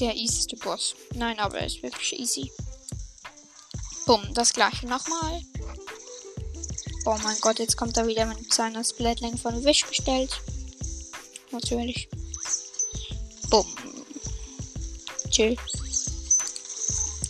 der 0.00 0.16
easyste 0.16 0.56
Boss. 0.56 0.94
Nein, 1.14 1.38
aber 1.38 1.58
er 1.58 1.66
ist 1.66 1.82
wirklich 1.82 2.18
easy. 2.18 2.50
Bumm, 4.06 4.22
das 4.32 4.54
gleiche 4.54 4.86
nochmal. 4.86 5.42
Oh 7.04 7.18
mein 7.22 7.38
Gott, 7.42 7.58
jetzt 7.58 7.76
kommt 7.76 7.98
er 7.98 8.06
wieder 8.06 8.24
mit 8.24 8.54
seiner 8.54 8.82
Splatling 8.82 9.36
von 9.36 9.62
Wish 9.64 9.84
bestellt. 9.84 10.40
Natürlich. 11.52 12.08
Chill. 15.38 15.56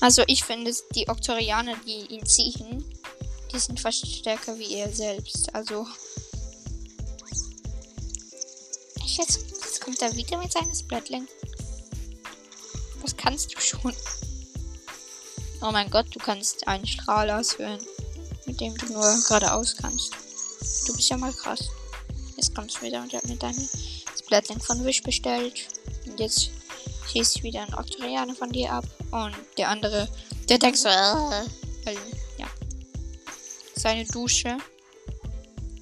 Also 0.00 0.22
ich 0.28 0.42
finde, 0.42 0.72
die 0.94 1.06
Oktorianer, 1.10 1.76
die 1.86 2.14
ihn 2.14 2.24
ziehen, 2.24 2.82
die 3.52 3.58
sind 3.58 3.78
fast 3.78 4.06
stärker 4.06 4.58
wie 4.58 4.76
er 4.76 4.90
selbst. 4.90 5.54
Also. 5.54 5.86
Jetzt, 9.04 9.40
jetzt 9.50 9.80
kommt 9.82 10.00
er 10.00 10.16
wieder 10.16 10.38
mit 10.38 10.50
seinem 10.50 10.74
Splatling. 10.74 11.28
Was 13.02 13.14
kannst 13.14 13.54
du 13.54 13.60
schon? 13.60 13.92
Oh 15.60 15.70
mein 15.70 15.90
Gott, 15.90 16.06
du 16.14 16.18
kannst 16.18 16.66
einen 16.66 16.86
Strahl 16.86 17.30
ausführen, 17.30 17.84
mit 18.46 18.58
dem 18.58 18.74
du 18.78 18.86
nur 18.86 19.22
geradeaus 19.28 19.76
kannst. 19.76 20.12
Du 20.86 20.96
bist 20.96 21.10
ja 21.10 21.18
mal 21.18 21.34
krass. 21.34 21.68
Jetzt 22.36 22.54
kommst 22.54 22.78
du 22.78 22.82
wieder 22.86 23.02
mit 23.02 23.42
deinem 23.42 23.68
Splatling 24.18 24.60
von 24.60 24.82
Wish 24.86 25.02
bestellt. 25.02 25.68
Und 26.06 26.18
jetzt 26.18 26.52
schießt 27.08 27.42
wieder 27.42 27.62
ein 27.62 27.74
Oktorianer 27.74 28.34
von 28.34 28.50
dir 28.50 28.72
ab. 28.72 28.84
Und 29.10 29.34
der 29.56 29.68
andere, 29.68 30.08
der 30.48 30.58
denkt 30.58 30.78
so, 30.78 30.88
äh, 30.88 31.44
weil, 31.84 31.96
ja. 32.36 32.46
Seine 33.74 34.04
Dusche 34.06 34.58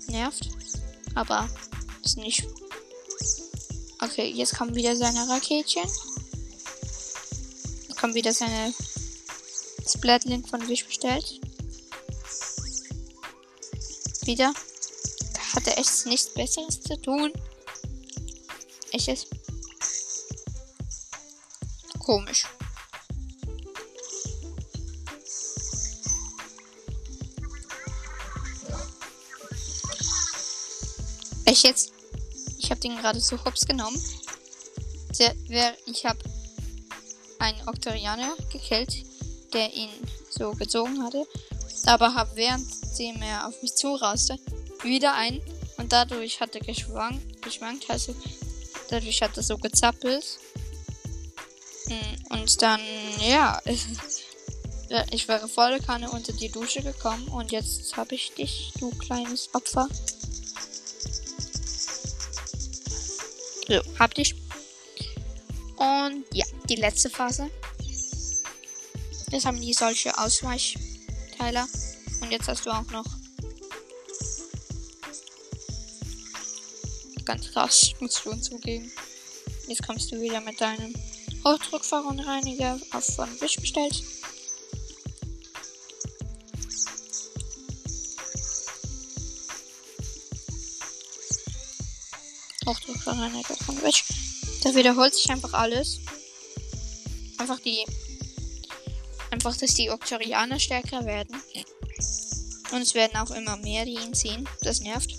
nervt. 0.09 0.49
Aber 1.15 1.49
ist 2.05 2.19
nicht. 2.19 2.45
Okay, 4.03 4.31
jetzt 4.31 4.57
kommen 4.57 4.75
wieder 4.75 4.95
seine 4.95 5.29
Raketchen. 5.29 5.83
Jetzt 7.89 7.97
kommt 7.99 8.15
wieder 8.15 8.33
seine 8.33 8.73
Splatling 9.89 10.45
von 10.47 10.69
Wish 10.69 10.85
bestellt. 10.85 11.41
Wieder. 14.25 14.53
Hat 15.55 15.67
er 15.67 15.79
echt 15.79 16.07
nichts 16.07 16.35
Besseres 16.35 16.83
zu 16.83 17.01
tun. 17.01 17.33
Echtes. 18.93 19.27
Komisch. 22.07 22.45
Ich 31.47 31.65
jetzt. 31.65 31.93
Ich 32.59 32.71
habe 32.71 32.81
den 32.81 32.97
gerade 32.97 33.19
zu 33.19 33.45
Hops 33.45 33.67
genommen. 33.67 34.01
Der, 35.19 35.35
wer, 35.49 35.75
ich 35.87 36.07
habe 36.07 36.21
einen 37.41 37.69
Oktorianer 37.69 38.37
gekillt, 38.53 39.05
der 39.53 39.75
ihn 39.75 39.91
so 40.31 40.53
gezogen 40.53 41.03
hatte. 41.03 41.27
Aber 41.87 42.15
habe 42.15 42.37
währenddem 42.37 43.21
er 43.21 43.49
auf 43.49 43.61
mich 43.63 43.75
zuraste, 43.75 44.39
wieder 44.85 45.13
einen. 45.15 45.43
Und 45.77 45.91
dadurch 45.91 46.41
hat 46.41 46.55
er 46.55 46.61
geschwankt, 46.61 47.43
geschwankt, 47.43 47.91
also 47.91 48.15
dadurch 48.91 49.21
hat 49.23 49.37
er 49.37 49.43
so 49.43 49.59
gezappelt. 49.59 50.39
Und 52.37 52.63
dann, 52.63 52.81
ja, 53.21 53.61
ich 55.11 55.27
wäre 55.27 55.49
volle 55.49 55.81
Kanne 55.81 56.11
unter 56.11 56.33
die 56.35 56.51
Dusche 56.51 56.83
gekommen 56.83 57.27
und 57.29 57.51
jetzt 57.51 57.97
habe 57.97 58.15
ich 58.15 58.35
dich, 58.35 58.73
du 58.79 58.91
kleines 58.91 59.49
Opfer. 59.55 59.89
So, 63.69 63.81
hab 63.99 64.15
dich. 64.15 64.35
Und 65.77 66.25
ja, 66.33 66.45
die 66.69 66.77
letzte 66.77 67.11
Phase. 67.11 67.51
Jetzt 69.31 69.47
haben 69.47 69.61
die 69.61 69.73
solche 69.73 70.17
Ausweichteiler. 70.17 71.67
Und 72.21 72.31
jetzt 72.31 72.49
hast 72.49 72.67
du 72.67 72.71
auch 72.71 72.89
noch. 72.91 73.07
Ganz 77.25 77.51
krass, 77.51 77.93
musst 77.99 78.25
du 78.25 78.37
zugeben. 78.37 78.93
Jetzt 79.67 79.85
kommst 79.85 80.13
du 80.13 80.21
wieder 80.21 80.41
mit 80.41 80.61
deinem 80.61 80.95
Hochdruckverunreiniger 81.47 82.77
auf 82.91 83.05
von 83.05 83.29
Wish 83.41 83.55
bestellt. 83.61 84.03
Hochdruckverunreiniger 92.67 93.55
von 93.65 93.81
Wish. 93.81 94.07
Da 94.65 94.75
wiederholt 94.75 95.15
sich 95.15 95.31
einfach 95.31 95.53
alles. 95.53 96.01
Einfach 97.39 97.61
die. 97.61 97.87
Einfach, 99.31 99.57
dass 99.57 99.75
die 99.75 99.91
Oktorianer 99.91 100.59
stärker 100.59 101.05
werden. 101.05 101.41
Und 102.73 102.83
es 102.83 102.95
werden 102.95 103.17
auch 103.19 103.31
immer 103.31 103.57
mehr, 103.59 103.85
die 103.85 103.95
ihn 103.95 104.15
ziehen. 104.15 104.49
Das 104.63 104.81
nervt. 104.81 105.15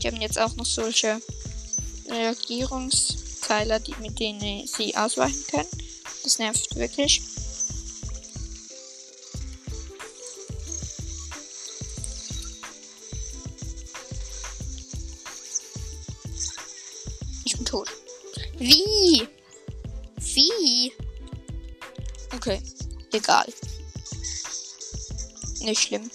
Die 0.00 0.06
haben 0.06 0.20
jetzt 0.20 0.38
auch 0.38 0.54
noch 0.54 0.66
solche 0.66 1.20
Reagierungs- 2.08 3.25
Pfeiler, 3.46 3.78
die, 3.78 3.94
mit 4.00 4.18
denen 4.18 4.66
sie 4.66 4.96
ausweichen 4.96 5.46
können. 5.48 5.68
Das 6.24 6.40
nervt 6.40 6.74
wirklich. 6.74 7.22
Ich 17.44 17.56
bin 17.56 17.64
tot. 17.64 17.88
Wie? 18.58 19.28
Wie? 20.16 20.92
Okay, 22.34 22.60
egal. 23.12 23.46
Nicht 25.60 25.82
schlimm. 25.82 26.10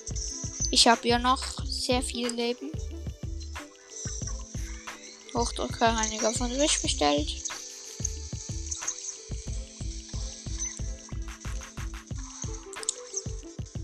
Ich 0.70 0.88
habe 0.89 1.08
ja 1.08 1.17
noch 1.17 1.65
sehr 1.65 2.02
viel 2.02 2.28
Leben. 2.28 2.71
Hochdruckreiniger 5.34 6.34
von 6.34 6.52
Wish 6.58 6.82
bestellt. 6.82 7.44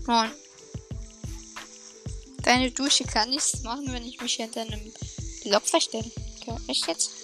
Moin. 0.06 0.30
Deine 2.42 2.70
Dusche 2.70 3.04
kann 3.04 3.30
nichts 3.30 3.62
machen, 3.62 3.92
wenn 3.92 4.06
ich 4.06 4.20
mich 4.20 4.34
hinter 4.34 4.62
einem 4.62 4.92
Block 5.44 5.66
verstelle. 5.66 6.10
Echt 6.66 6.86
jetzt? 6.86 7.17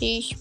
Ich. 0.00 0.34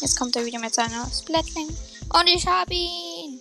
Jetzt 0.00 0.18
kommt 0.18 0.34
er 0.36 0.46
wieder 0.46 0.58
mit 0.58 0.74
seiner 0.74 1.10
Splatling. 1.10 1.68
Und 2.14 2.26
ich 2.26 2.46
hab 2.46 2.70
ihn. 2.70 3.40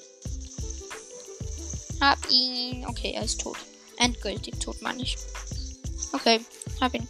Hab 2.02 2.20
ihn. 2.30 2.86
Okay, 2.86 3.14
er 3.16 3.24
ist 3.24 3.40
tot. 3.40 3.58
Endgültig 3.98 4.60
tot, 4.60 4.82
meine 4.82 5.04
ich. 5.04 5.18
Okay, 6.12 6.42
hab 6.82 6.94
ihn 6.94 7.08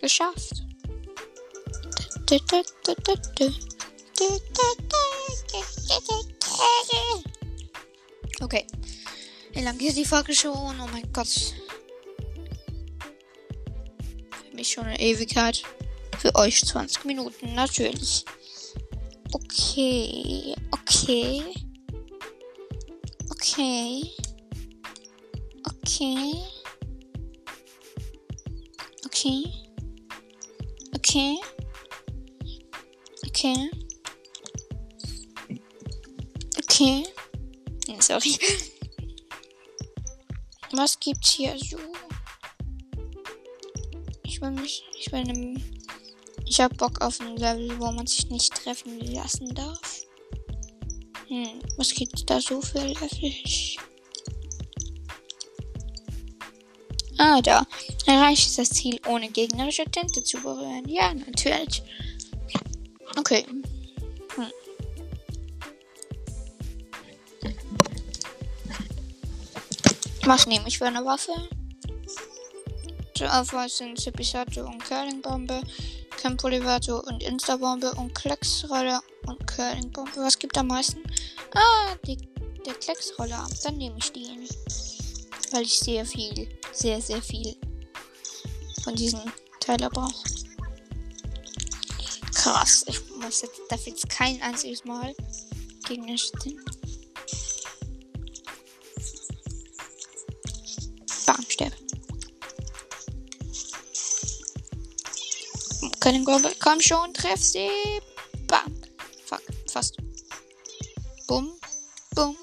geschafft. 0.00 0.64
Okay. 2.28 3.65
lang 9.66 9.80
ist 9.80 9.96
die 9.96 10.04
Folge 10.04 10.32
schon? 10.32 10.80
Oh 10.80 10.86
mein 10.92 11.12
Gott. 11.12 11.54
Für 14.48 14.54
mich 14.54 14.70
schon 14.70 14.84
eine 14.84 15.00
Ewigkeit. 15.00 15.64
Für 16.20 16.32
euch 16.36 16.64
20 16.64 17.04
Minuten, 17.04 17.52
natürlich. 17.54 18.24
Okay, 19.32 20.54
okay. 20.70 21.42
Okay. 23.28 24.10
Okay. 25.66 26.44
Okay. 29.04 29.44
Okay. 30.94 31.38
Okay. 33.26 33.70
Okay. 36.58 37.04
Sorry. 38.00 38.38
Was 40.76 41.00
gibt's 41.00 41.30
hier 41.30 41.56
so? 41.58 41.78
Ich 44.24 44.42
will 44.42 44.50
mich. 44.50 44.84
Ich 44.98 45.10
will 45.10 45.20
einem. 45.20 45.62
Ich 46.44 46.60
hab 46.60 46.76
Bock 46.76 47.00
auf 47.00 47.18
ein 47.20 47.36
Level, 47.38 47.80
wo 47.80 47.90
man 47.92 48.06
sich 48.06 48.28
nicht 48.28 48.54
treffen 48.54 49.00
lassen 49.00 49.54
darf. 49.54 50.02
Hm, 51.28 51.60
was 51.78 51.94
gibt's 51.94 52.26
da 52.26 52.40
so 52.40 52.60
für 52.60 52.78
Level? 52.78 53.32
Ah, 57.18 57.40
da. 57.40 57.66
Erreicht 58.04 58.58
das 58.58 58.68
Ziel 58.68 59.00
ohne 59.08 59.30
gegnerische 59.30 59.84
Tinte 59.86 60.22
zu 60.22 60.38
berühren. 60.42 60.86
Ja, 60.86 61.14
natürlich. 61.14 61.82
Okay. 63.16 63.46
Was 70.26 70.48
nehme 70.48 70.66
ich 70.66 70.78
für 70.78 70.86
eine 70.86 71.04
Waffe? 71.04 71.30
Zur 73.16 73.32
Auswahl 73.32 73.68
sind 73.68 74.00
Zipisato 74.00 74.66
und 74.66 74.82
Curlingbombe, 74.84 75.62
Campolivato 76.20 76.98
und 76.98 77.22
Instabombe 77.22 77.92
und 77.92 78.12
Klecksroller 78.12 79.00
und 79.26 79.46
Curlingbombe. 79.46 80.16
Was 80.16 80.36
gibt 80.36 80.58
am 80.58 80.66
meisten? 80.66 81.00
Ah, 81.54 81.94
die, 82.04 82.16
der 82.66 82.74
Klecksroller. 82.74 83.46
Dann 83.62 83.76
nehme 83.78 83.98
ich 83.98 84.12
den. 84.12 84.48
Weil 85.52 85.62
ich 85.62 85.78
sehr 85.78 86.04
viel, 86.04 86.48
sehr, 86.72 87.00
sehr 87.00 87.22
viel 87.22 87.56
von 88.82 88.96
diesen 88.96 89.20
Teilen 89.60 89.88
brauche. 89.90 90.24
Krass. 92.34 92.84
Ich 92.88 92.98
muss 93.22 93.42
jetzt, 93.42 93.60
darf 93.68 93.86
jetzt 93.86 94.08
kein 94.08 94.42
einziges 94.42 94.84
Mal 94.84 95.14
gegen 95.86 96.08
den 96.08 96.18
Können 106.06 106.24
Gobble, 106.24 106.54
komm 106.62 106.80
schon, 106.80 107.12
treff 107.14 107.42
sie. 107.42 107.68
Bam. 108.46 108.72
Fuck, 109.24 109.42
fast. 109.68 109.96
Bumm, 111.26 111.50
bumm, 112.14 112.36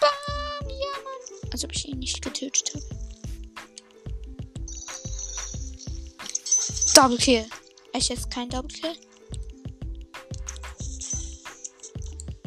bam. 0.00 0.68
Ja, 0.68 0.90
Mann. 1.04 1.50
Als 1.52 1.64
ob 1.64 1.70
ich 1.72 1.86
ihn 1.86 2.00
nicht 2.00 2.20
getötet 2.20 2.72
habe. 2.74 2.84
Double 6.96 7.16
Kill. 7.16 7.46
Echt 7.92 8.08
jetzt 8.08 8.28
kein 8.32 8.50
Double 8.50 8.66
Kill? 8.76 8.96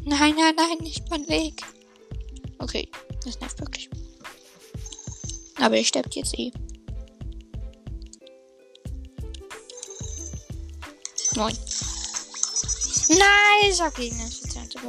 Nein, 0.03 0.35
nein, 0.35 0.55
nein, 0.57 0.77
nicht 0.79 1.09
mein 1.09 1.25
Weg. 1.29 1.61
Okay, 2.59 2.89
das 3.23 3.39
nervt 3.39 3.61
wirklich. 3.61 3.89
Aber 5.55 5.77
ihr 5.77 5.85
sterbt 5.85 6.15
jetzt 6.15 6.37
eh. 6.37 6.51
Neun. 11.37 11.55
Nein, 13.09 13.71
ich 13.71 13.79
hab 13.79 13.93
gegen 13.93 14.17
den 14.17 14.27
Sozialtyp 14.27 14.81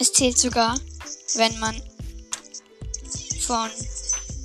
Es 0.00 0.10
zählt 0.14 0.38
sogar, 0.38 0.80
wenn 1.34 1.58
man 1.58 1.76
von, 3.40 3.68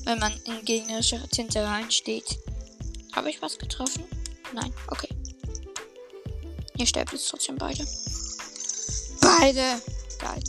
wenn 0.03 0.19
man 0.19 0.33
in 0.43 0.65
gegnerischer 0.65 1.25
Tinte 1.29 1.63
reinsteht. 1.63 2.37
Habe 3.13 3.29
ich 3.29 3.41
was 3.41 3.57
getroffen? 3.57 4.03
Nein, 4.53 4.73
okay. 4.87 5.07
Ihr 6.77 6.85
sterbt 6.85 7.13
jetzt 7.13 7.29
trotzdem 7.29 7.55
beide. 7.55 7.87
Beide! 9.21 9.81
Geil. 10.19 10.43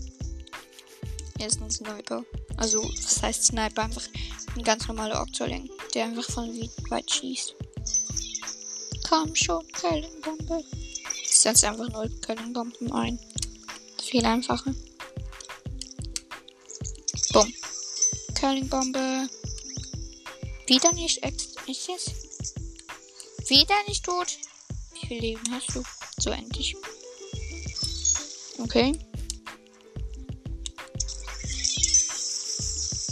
Hier 1.38 1.46
ist 1.46 1.60
ein 1.60 1.70
Sniper. 1.70 2.24
Also, 2.56 2.82
was 2.82 3.22
heißt 3.22 3.44
Sniper? 3.44 3.82
Einfach 3.82 4.02
ein 4.56 4.64
ganz 4.64 4.88
normaler 4.88 5.20
Oktoling, 5.20 5.70
der 5.94 6.06
einfach 6.06 6.28
von 6.28 6.48
weit 6.88 7.08
schießt. 7.08 7.54
Komm 9.08 9.34
schon, 9.34 9.66
Curlingbombe. 9.72 10.64
Ich 11.22 11.38
setze 11.38 11.68
einfach 11.68 11.88
nur 11.90 12.08
Curlingbomben 12.20 12.90
ein. 12.92 13.18
Viel 14.02 14.24
einfacher. 14.24 14.74
Bumm. 17.32 17.52
Curlingbombe. 18.34 19.28
Wieder 20.66 20.92
nicht. 20.94 21.22
Echt 21.22 21.88
jetzt? 21.88 22.12
Wieder 23.48 23.74
nicht 23.86 24.04
tot? 24.04 24.38
Wie 24.92 25.06
viel 25.06 25.20
Leben 25.20 25.42
hast 25.50 25.74
du? 25.74 25.82
So 26.18 26.30
endlich. 26.30 26.74
Okay. 28.58 28.98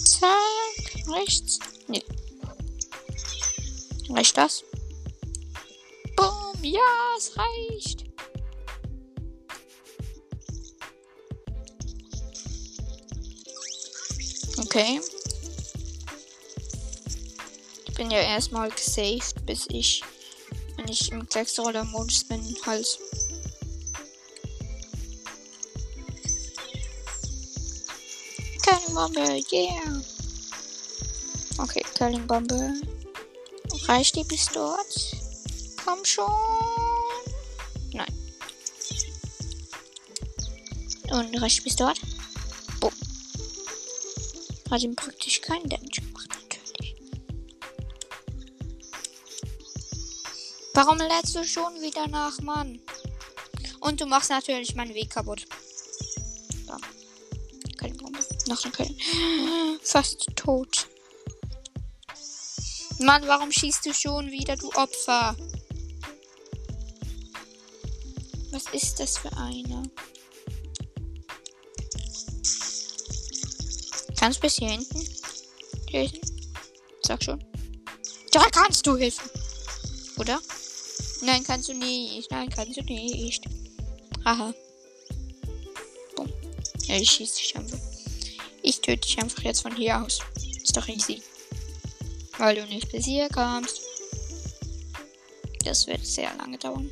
Zack. 0.05 1.09
Rechts. 1.09 1.59
Nee. 1.89 2.03
Reicht 4.09 4.37
das? 4.37 4.65
Ja, 6.63 6.81
es 7.19 7.33
reicht. 7.37 8.05
Okay. 14.59 15.01
Ich 17.87 17.95
bin 17.95 18.11
ja 18.11 18.19
erstmal 18.21 18.71
gesaved, 18.71 19.45
bis 19.45 19.67
ich, 19.69 20.03
wenn 20.77 20.89
ich 20.89 21.11
im 21.11 21.29
Klecksroller-Modus 21.29 22.25
bin, 22.25 22.57
halt 22.65 22.99
Curlingbombe, 28.65 29.43
yeah. 29.53 30.03
Okay, 31.59 31.85
Curlingbombe. 31.99 32.81
Reicht 33.89 34.17
die 34.17 34.25
bis 34.25 34.47
dort? 34.47 35.12
Komm 35.93 36.07
schon. 36.07 36.33
Nein. 37.93 38.07
Und 41.11 41.43
reicht 41.43 41.63
bis 41.65 41.77
dort? 41.77 42.01
Boom. 42.81 42.93
Hat 44.71 44.83
ihm 44.83 44.97
praktisch 44.97 45.43
keinen 45.43 45.69
Damage 45.69 46.01
gemacht, 46.01 46.31
natürlich. 46.31 46.97
Warum 50.73 50.97
lädst 50.97 51.35
du 51.35 51.45
schon 51.45 51.75
wieder 51.83 52.09
nach, 52.09 52.41
Mann? 52.41 52.81
Und 53.81 54.01
du 54.01 54.07
machst 54.07 54.31
natürlich 54.31 54.75
meinen 54.75 54.95
Weg 54.95 55.11
kaputt. 55.11 55.45
Bam. 56.67 56.81
Keine 57.77 57.95
Bombe. 57.97 58.21
Noch 58.47 58.65
eine 58.65 58.73
Köln. 58.73 58.99
Fast 59.83 60.27
tot. 60.37 60.89
Mann, 62.99 63.27
warum 63.27 63.53
schießt 63.53 63.85
du 63.85 63.93
schon 63.93 64.31
wieder, 64.31 64.57
du 64.57 64.71
Opfer? 64.71 65.37
Was 68.65 68.75
ist 68.75 69.01
das 69.01 69.19
für 69.19 69.33
eine? 69.37 69.83
Kannst 74.19 74.41
bis 74.41 74.57
hier 74.57 74.71
hinten 74.71 75.09
helfen? 75.91 76.21
Sag 77.03 77.25
schon. 77.25 77.45
Ja, 78.33 78.45
kannst 78.51 78.87
du 78.87 78.97
helfen. 78.97 79.29
Oder? 80.19 80.41
Nein, 81.23 81.43
kannst 81.45 81.69
du 81.69 81.75
nicht. 81.75 82.31
Nein, 82.31 82.49
kannst 82.51 82.77
du 82.77 82.83
nicht. 82.85 83.45
Haha. 84.25 84.55
Bumm. 86.15 86.33
Ja, 86.85 86.97
ich 86.97 87.11
schieße 87.11 87.39
dich 87.39 87.57
einfach. 87.57 87.79
Ich 88.63 88.81
töte 88.81 89.01
dich 89.01 89.19
einfach 89.19 89.43
jetzt 89.43 89.63
von 89.63 89.75
hier 89.75 90.01
aus. 90.01 90.21
Ist 90.63 90.77
doch 90.77 90.87
easy. 90.87 91.21
Weil 92.39 92.57
du 92.57 92.67
nicht 92.67 92.93
bis 92.93 93.07
hier 93.07 93.29
kommst. 93.29 93.81
Das 95.65 95.87
wird 95.87 96.07
sehr 96.07 96.35
lange 96.37 96.59
dauern. 96.59 96.91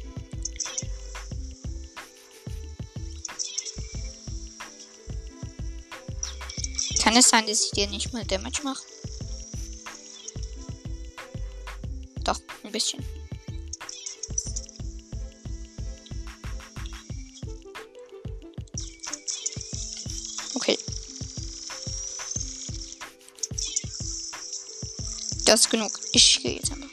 Kann 7.10 7.18
es 7.18 7.28
sein, 7.28 7.44
dass 7.44 7.64
ich 7.64 7.70
dir 7.72 7.88
nicht 7.88 8.12
mal 8.12 8.24
Damage 8.24 8.62
mache? 8.62 8.84
Doch, 12.22 12.40
ein 12.62 12.70
bisschen. 12.70 13.04
Okay. 20.54 20.78
Das 25.46 25.62
ist 25.62 25.70
genug. 25.70 25.90
Ich 26.12 26.40
gehe 26.40 26.54
jetzt 26.58 26.70
einmal. 26.70 26.88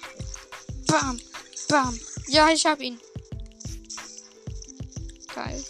Bam, 0.87 1.21
bam. 1.67 1.99
Ja, 2.27 2.49
ich 2.49 2.65
hab 2.65 2.81
ihn. 2.81 2.99
Geil. 5.35 5.63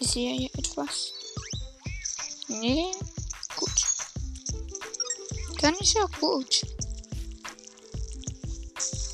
Ich 0.00 0.08
sehe 0.08 0.34
hier 0.34 0.50
etwas. 0.56 1.11
Nee. 2.60 2.92
Gut. 3.56 3.70
Dann 5.60 5.74
ist 5.76 5.94
ja 5.94 6.06
gut. 6.20 6.62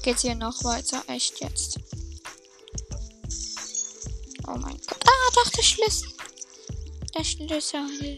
Geht's 0.02 0.22
hier 0.22 0.34
noch 0.34 0.64
weiter? 0.64 1.02
Echt 1.08 1.40
jetzt? 1.40 1.78
Oh 4.46 4.56
mein 4.56 4.78
Gott. 4.86 5.04
Ah, 5.04 5.30
doch, 5.34 5.50
der 5.50 5.62
Schlüssel. 5.62 6.08
Der 7.16 7.24
Schlüssel. 7.24 8.16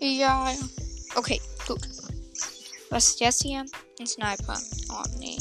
Ja, 0.00 0.50
ja. 0.50 0.58
Okay, 1.14 1.40
gut. 1.66 1.80
Was 2.90 3.10
ist 3.10 3.20
jetzt 3.20 3.42
hier? 3.42 3.64
Ein 3.98 4.06
Sniper. 4.06 4.60
Oh, 4.90 5.02
nee. 5.18 5.36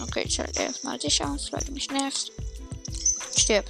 Okay, 0.00 0.24
ich 0.26 0.34
schalte 0.34 0.62
erstmal 0.62 0.98
dich 0.98 1.24
aus, 1.24 1.52
weil 1.52 1.64
du 1.64 1.72
mich 1.72 1.90
nervst. 1.90 2.32
Stirb. 3.36 3.64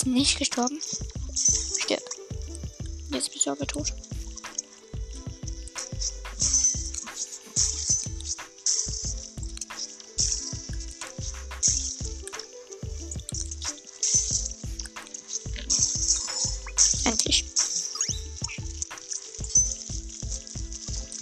Du 0.00 0.04
bist 0.04 0.16
nicht 0.16 0.38
gestorben. 0.38 0.80
Stirb. 1.78 2.00
Jetzt 3.10 3.30
bist 3.34 3.44
du 3.44 3.50
aber 3.50 3.66
tot. 3.66 3.92
Endlich. 17.04 17.44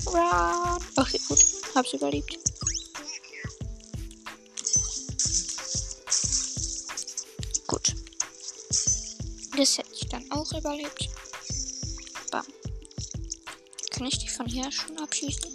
Run. 0.06 0.78
Okay, 0.94 1.20
gut. 1.26 1.44
Hab's 1.74 1.92
überlebt. 1.94 2.47
Auch 10.52 10.58
überlebt. 10.58 11.08
Bam. 12.30 12.44
Kann 13.90 14.06
ich 14.06 14.18
die 14.18 14.28
von 14.28 14.46
hier 14.46 14.70
schon 14.70 14.98
abschießen? 14.98 15.50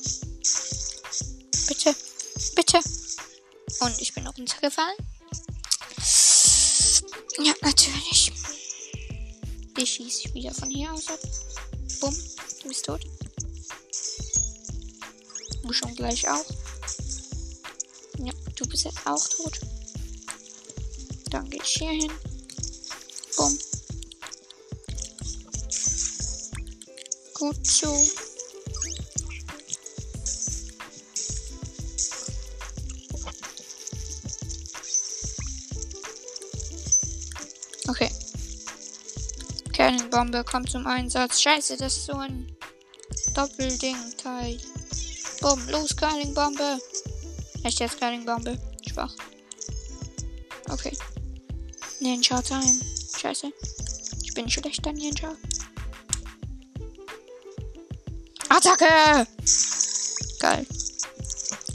Bitte. 1.67 1.95
Bitte. 2.55 2.79
Und 3.79 4.01
ich 4.01 4.13
bin 4.13 4.27
runtergefallen. 4.27 4.97
Ja, 7.39 7.53
natürlich. 7.61 8.31
Die 9.77 9.87
schieße 9.87 10.27
ich 10.27 10.33
wieder 10.33 10.53
von 10.53 10.69
hier 10.69 10.93
aus 10.93 11.07
ab. 11.07 11.19
Bumm. 11.99 12.15
Du 12.61 12.67
bist 12.67 12.85
tot. 12.85 13.01
Du 15.63 15.73
schon 15.73 15.95
gleich 15.95 16.27
auch. 16.27 16.45
Ja, 18.19 18.33
du 18.55 18.65
bist 18.67 18.83
jetzt 18.83 19.05
auch 19.05 19.27
tot. 19.27 19.59
Dann 21.29 21.49
gehe 21.49 21.61
ich 21.61 21.69
hier 21.69 21.89
hin. 21.89 22.11
Gut 27.43 27.67
so. 27.67 27.93
Okay. 37.89 38.09
Kernbombe 39.73 40.45
kommt 40.45 40.71
zum 40.71 40.87
Einsatz. 40.87 41.41
Scheiße, 41.41 41.75
das 41.75 41.97
ist 41.97 42.05
so 42.05 42.13
ein 42.13 42.47
Doppelding-Teil. 43.35 44.57
Bumm, 45.41 45.67
los, 45.67 45.93
Curling-Bombe. 45.97 46.79
Echt 47.65 47.81
jetzt 47.81 47.99
Curling-Bombe? 47.99 48.57
Schwach. 48.89 49.13
Okay. 50.69 50.97
Ninja 51.99 52.41
Time. 52.41 52.79
Scheiße. 53.17 53.51
Ich 54.23 54.33
bin 54.33 54.49
schlechter 54.49 54.93
Ninja. 54.93 55.35
Attacke! 58.65 59.27
Geil. 60.39 60.65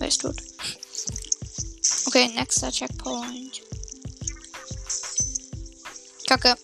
Ist 0.00 0.22
tot? 0.22 0.36
Okay, 2.06 2.28
nächster 2.28 2.72
Checkpoint. 2.72 3.60
Kacke. 6.26 6.56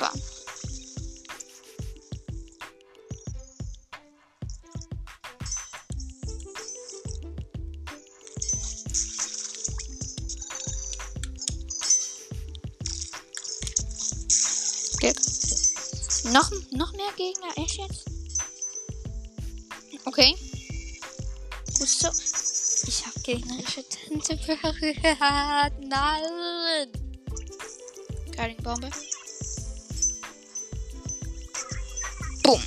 Bam. 0.00 0.20
Gelb. 14.98 15.16
Noch, 16.24 16.50
noch 16.72 16.92
mehr 16.92 17.12
Gegner, 17.16 17.56
echt 17.56 17.78
jetzt? 17.78 18.04
Okay. 20.04 20.34
Gut 21.78 21.88
so. 21.88 22.08
Ich 22.86 23.06
hab 23.06 23.24
gegnerische 23.24 23.84
Tinte 23.88 24.36
berührt. 24.36 24.98
Nein. 25.80 26.36
Bombe. 28.66 28.90
Boom. 32.42 32.60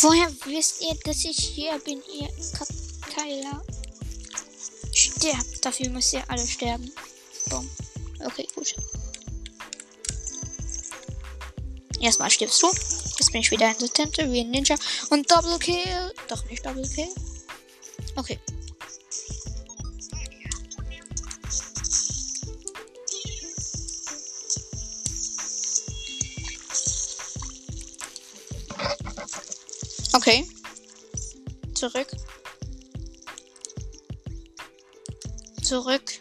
Woher 0.00 0.28
wisst 0.46 0.82
ihr, 0.82 0.96
dass 1.04 1.24
ich 1.24 1.38
hier 1.38 1.78
bin, 1.78 2.02
ihr 2.12 2.28
Kapteiler? 2.52 3.62
Sterbt. 4.92 5.64
Dafür 5.64 5.90
müsst 5.90 6.12
ihr 6.12 6.28
alle 6.28 6.44
sterben. 6.44 6.90
Boom. 7.48 7.70
Okay, 8.24 8.48
gut. 8.56 8.74
Erstmal 12.00 12.30
stirbst 12.30 12.62
du. 12.62 12.66
Jetzt 12.68 13.30
bin 13.30 13.42
ich 13.42 13.50
wieder 13.50 13.70
in 13.70 13.78
der 13.78 13.92
Tinte 13.92 14.32
wie 14.32 14.40
ein 14.40 14.50
Ninja. 14.50 14.76
Und 15.10 15.30
Double 15.30 15.58
Kill. 15.58 16.12
Doch 16.28 16.44
nicht 16.46 16.64
Double 16.64 16.88
Kill. 16.88 17.08
Okay. 18.16 18.38
Okay. 30.12 30.46
Zurück. 31.74 32.08
Zurück. 35.62 36.19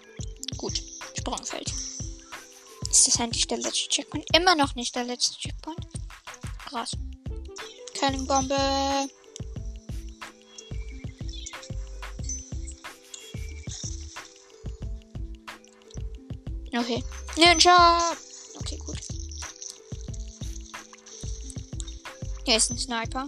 Eigentlich 3.19 3.47
der 3.47 3.57
letzte 3.57 3.89
Checkpoint? 3.89 4.25
Immer 4.33 4.55
noch 4.55 4.75
nicht 4.75 4.95
der 4.95 5.03
letzte 5.03 5.37
Checkpoint. 5.37 5.85
Krass. 6.69 6.91
Bombe. 8.25 8.55
Okay. 16.71 17.03
Ninja! 17.35 18.13
Okay, 18.57 18.77
gut. 18.77 18.99
Hier 22.45 22.55
ist 22.55 22.71
ein 22.71 22.77
Sniper. 22.77 23.27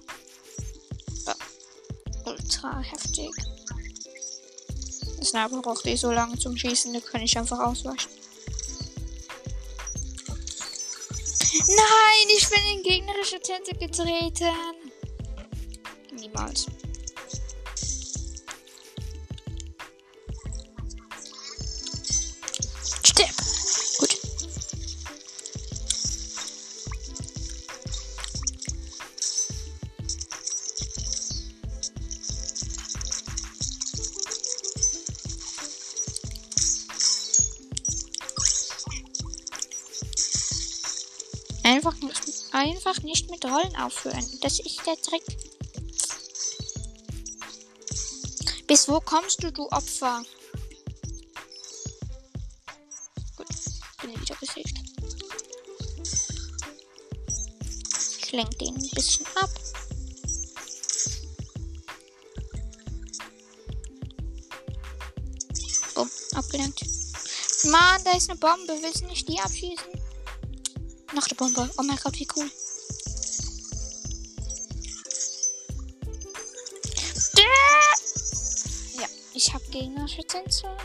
Ultra 2.26 2.80
heftig. 2.80 3.30
Der 5.18 5.26
Sniper 5.26 5.62
braucht 5.62 5.86
eh 5.86 5.98
so 5.98 6.12
lange 6.12 6.40
zum 6.40 6.56
Schießen, 6.56 6.94
da 6.94 7.02
kann 7.02 7.22
ich 7.22 7.38
einfach 7.38 7.60
ausweichen. 7.60 8.21
Nein, 12.22 12.36
ich 12.38 12.50
bin 12.50 12.60
in 12.78 12.84
gegnerische 12.84 13.40
Tinte 13.40 13.74
getreten. 13.74 14.54
Niemals. 16.12 16.68
Mit 43.44 43.52
Rollen 43.52 43.76
aufhören. 43.76 44.26
Das 44.42 44.60
ist 44.60 44.86
der 44.86 44.96
Trick. 45.02 45.24
Bis 48.68 48.88
wo 48.88 49.00
kommst 49.02 49.44
du, 49.44 49.52
du 49.52 49.68
Opfer? 49.70 50.24
Gut, 53.36 53.48
bin 54.02 54.22
wieder 54.22 54.36
besiegt. 54.36 54.78
Ich 58.20 58.32
lenke 58.32 58.56
den 58.58 58.76
ein 58.76 58.90
bisschen 58.92 59.26
ab. 59.36 59.50
Bumm, 65.96 66.10
abgelenkt. 66.36 66.86
Mann, 67.66 68.04
da 68.06 68.12
ist 68.16 68.30
eine 68.30 68.40
Bombe. 68.40 68.78
Willst 68.82 69.02
du 69.02 69.08
nicht 69.08 69.28
die 69.28 69.40
abschießen? 69.40 70.02
Noch 71.14 71.28
eine 71.28 71.36
Bombe. 71.36 71.70
Oh 71.78 71.84
mein 71.84 71.98
Gott, 71.98 72.18
wie 72.18 72.28
cool. 72.38 72.50
Ich 79.42 79.52
habe 79.56 79.64
gegnerische 79.72 80.24
Tänzer. 80.24 80.78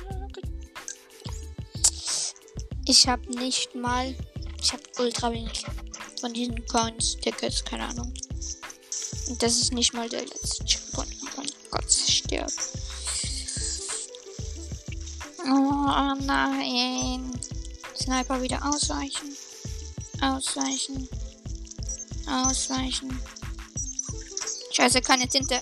Ich 2.87 3.07
habe 3.07 3.31
nicht 3.38 3.75
mal. 3.75 4.14
Ich 4.62 4.73
habe 4.73 4.83
ultra 4.99 5.31
wenig 5.31 5.66
von 6.21 6.33
diesen 6.33 6.66
Coins, 6.66 7.19
Tickets, 7.21 7.62
keine 7.62 7.87
Ahnung. 7.87 8.14
Und 9.29 9.42
das 9.42 9.57
ist 9.61 9.75
nicht 9.75 9.92
mal 9.92 10.09
der 10.09 10.23
letzte 10.23 10.64
Checkpoint. 10.64 11.14
Oh 11.23 11.29
mein 11.37 11.51
Gott, 11.71 11.92
sterbe. 11.92 12.53
Oh 15.45 16.14
nein. 16.25 17.38
Sniper 17.95 18.40
wieder 18.40 18.66
ausweichen. 18.66 19.37
Ausweichen. 20.23 21.07
Ausweichen. 22.27 23.21
Scheiße, 24.73 25.03
keine 25.03 25.29
Tinte. 25.29 25.61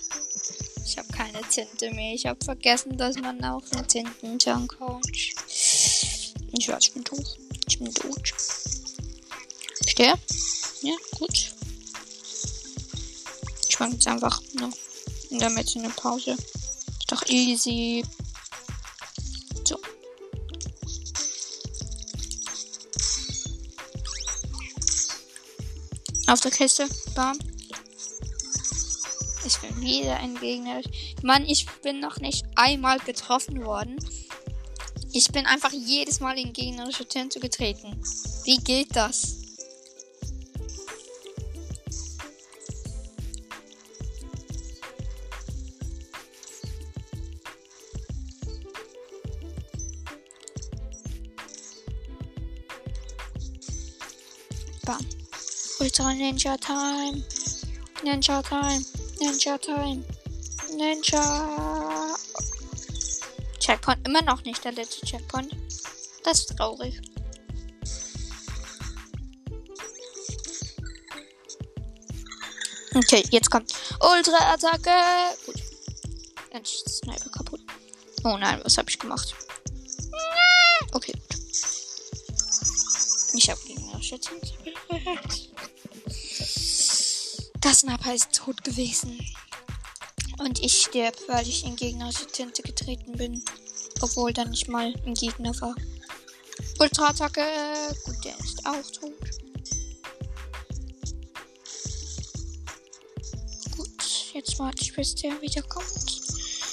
Keine 1.35 1.49
Tinte 1.49 1.91
mehr. 1.91 2.15
Ich 2.15 2.27
habe 2.27 2.45
vergessen, 2.45 2.97
dass 2.97 3.17
man 3.17 3.45
auch 3.45 3.65
eine 3.73 3.85
Tintentank 3.85 4.79
hat. 4.79 5.05
Ich 5.09 6.69
weiß, 6.69 6.79
ich 6.85 6.93
bin 6.93 7.05
tot. 7.05 7.39
Ich 7.67 7.77
bin 7.77 7.93
tot. 7.93 8.33
Sterb? 9.85 10.21
Ja, 10.83 10.95
gut. 11.19 11.53
Ich 13.69 13.81
mache 13.81 13.91
jetzt 13.91 14.07
einfach 14.07 14.41
noch 14.53 14.71
in 15.31 15.41
der 15.41 15.51
Mitte 15.51 15.81
eine 15.81 15.91
Pause. 15.91 16.37
Ist 16.37 17.11
doch 17.11 17.27
easy. 17.27 18.05
So. 19.65 19.77
Auf 26.29 26.41
der 26.43 26.53
Kiste. 26.53 26.87
Bam. 27.17 27.37
Wieder 29.85 30.17
ein 30.17 30.35
Gegner. 30.41 30.81
Mann, 31.23 31.45
ich 31.45 31.67
bin 31.83 32.01
noch 32.01 32.17
nicht 32.17 32.47
einmal 32.57 32.99
getroffen 33.01 33.67
worden. 33.67 33.99
Ich 35.13 35.29
bin 35.31 35.45
einfach 35.45 35.73
jedes 35.73 36.21
Mal 36.21 36.39
in 36.39 36.55
gegnerische 36.55 37.05
Tinte 37.05 37.39
getreten. 37.39 38.01
Wie 38.45 38.57
geht 38.57 38.97
das? 38.97 39.37
Bam. 54.87 54.99
Ultra 55.79 56.15
Ninja 56.15 56.57
Time. 56.57 57.23
Ninja 58.03 58.41
Time. 58.41 58.94
Ninja 59.25 59.57
Time. 59.57 60.05
Ninja. 60.77 62.15
Checkpoint 63.59 64.07
immer 64.07 64.21
noch 64.21 64.45
nicht 64.45 64.63
der 64.63 64.73
letzte 64.73 65.07
Checkpoint. 65.07 65.57
Das 66.23 66.41
ist 66.41 66.55
traurig. 66.55 67.01
Okay, 72.95 73.25
jetzt 73.31 73.51
kommt 73.51 73.73
Ultra-Attacke. 74.01 74.91
Gut. 75.47 75.57
Dann 76.53 76.63
ist 76.63 76.83
das 76.85 76.99
Sniper 76.99 77.31
kaputt. 77.31 77.61
Oh 78.25 78.37
nein, 78.37 78.61
was 78.63 78.77
habe 78.77 78.91
ich 78.91 78.99
gemacht? 78.99 79.35
Okay, 80.93 81.13
gut. 81.13 81.41
Ich 83.33 83.49
habe 83.49 83.61
gegen 83.67 84.03
Schützen 84.03 84.39
gehört. 84.91 85.54
Das 87.65 87.81
Sniper 87.81 88.15
ist 88.15 88.31
tot 88.35 88.63
gewesen. 88.63 89.19
Und 90.39 90.63
ich 90.63 90.83
sterbe, 90.83 91.17
weil 91.29 91.49
ich 91.49 91.65
in 91.65 91.77
gegnerische 91.77 92.27
Tinte 92.27 92.63
getreten 92.63 93.13
bin. 93.13 93.43
Obwohl 94.03 94.35
da 94.35 94.45
nicht 94.45 94.69
mal 94.69 94.93
ein 95.07 95.15
Gegner 95.15 95.59
war. 95.63 95.75
Ultra-Attacke. 96.79 97.41
Gut, 98.05 98.23
der 98.23 98.39
ist 98.39 98.67
auch 98.67 98.91
tot. 98.93 99.15
Gut, 103.79 104.35
jetzt 104.35 104.59
warte 104.59 104.83
ich, 104.83 104.95
bis 104.95 105.15
der 105.15 105.41
wiederkommt. 105.41 106.21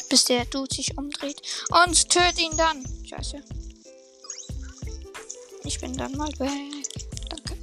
Bis 0.09 0.25
der 0.25 0.43
Dude 0.43 0.75
sich 0.75 0.97
umdreht. 0.97 1.41
Und 1.69 2.09
tötet 2.09 2.37
ihn 2.37 2.57
dann. 2.57 2.85
Scheiße. 3.05 3.41
Ich 5.63 5.79
bin 5.79 5.95
dann 5.95 6.17
mal 6.17 6.37
weg. 6.37 6.85
Danke. 7.29 7.57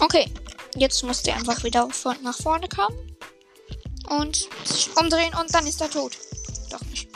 Okay. 0.00 0.32
Jetzt 0.80 1.02
muss 1.02 1.22
der 1.22 1.36
einfach 1.36 1.62
wieder 1.62 1.86
nach 2.22 2.36
vorne 2.38 2.66
kommen. 2.66 2.96
Und 4.08 4.48
sich 4.64 4.88
umdrehen 4.96 5.34
und 5.34 5.54
dann 5.54 5.66
ist 5.66 5.78
er 5.82 5.90
tot. 5.90 6.16
Doch 6.70 6.80
nicht. 6.86 7.06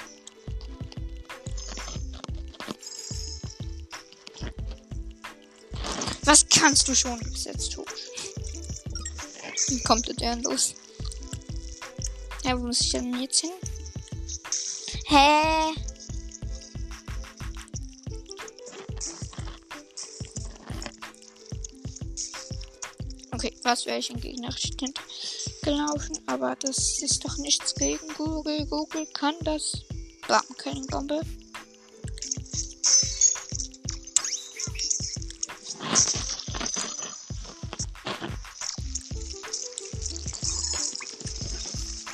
Was 6.25 6.47
kannst 6.47 6.87
du 6.89 6.95
schon? 6.95 7.19
Du 7.21 7.31
bist 7.31 7.47
jetzt 7.47 7.73
tot. 7.73 7.89
Wie 9.69 9.83
kommt 9.83 10.09
der 10.09 10.15
denn 10.15 10.43
los? 10.43 10.75
Ja, 12.45 12.61
wo 12.61 12.67
muss 12.67 12.83
ich 12.83 12.91
denn 12.91 13.19
jetzt 13.19 13.41
hin? 13.41 13.53
Hä? 15.07 15.73
Was 23.65 23.87
wäre 23.87 23.99
ich 23.99 24.11
in 24.11 24.21
gegnerische 24.21 24.77
Tinte 24.77 25.01
gelaufen? 25.63 26.19
Aber 26.27 26.55
das 26.57 27.03
ist 27.03 27.25
doch 27.25 27.39
nichts 27.39 27.75
gegen 27.75 28.07
Google. 28.15 28.67
Google 28.67 29.07
kann 29.07 29.35
das. 29.43 29.85
Bam, 30.29 30.43
keine 30.59 30.83
Bombe. 30.87 31.21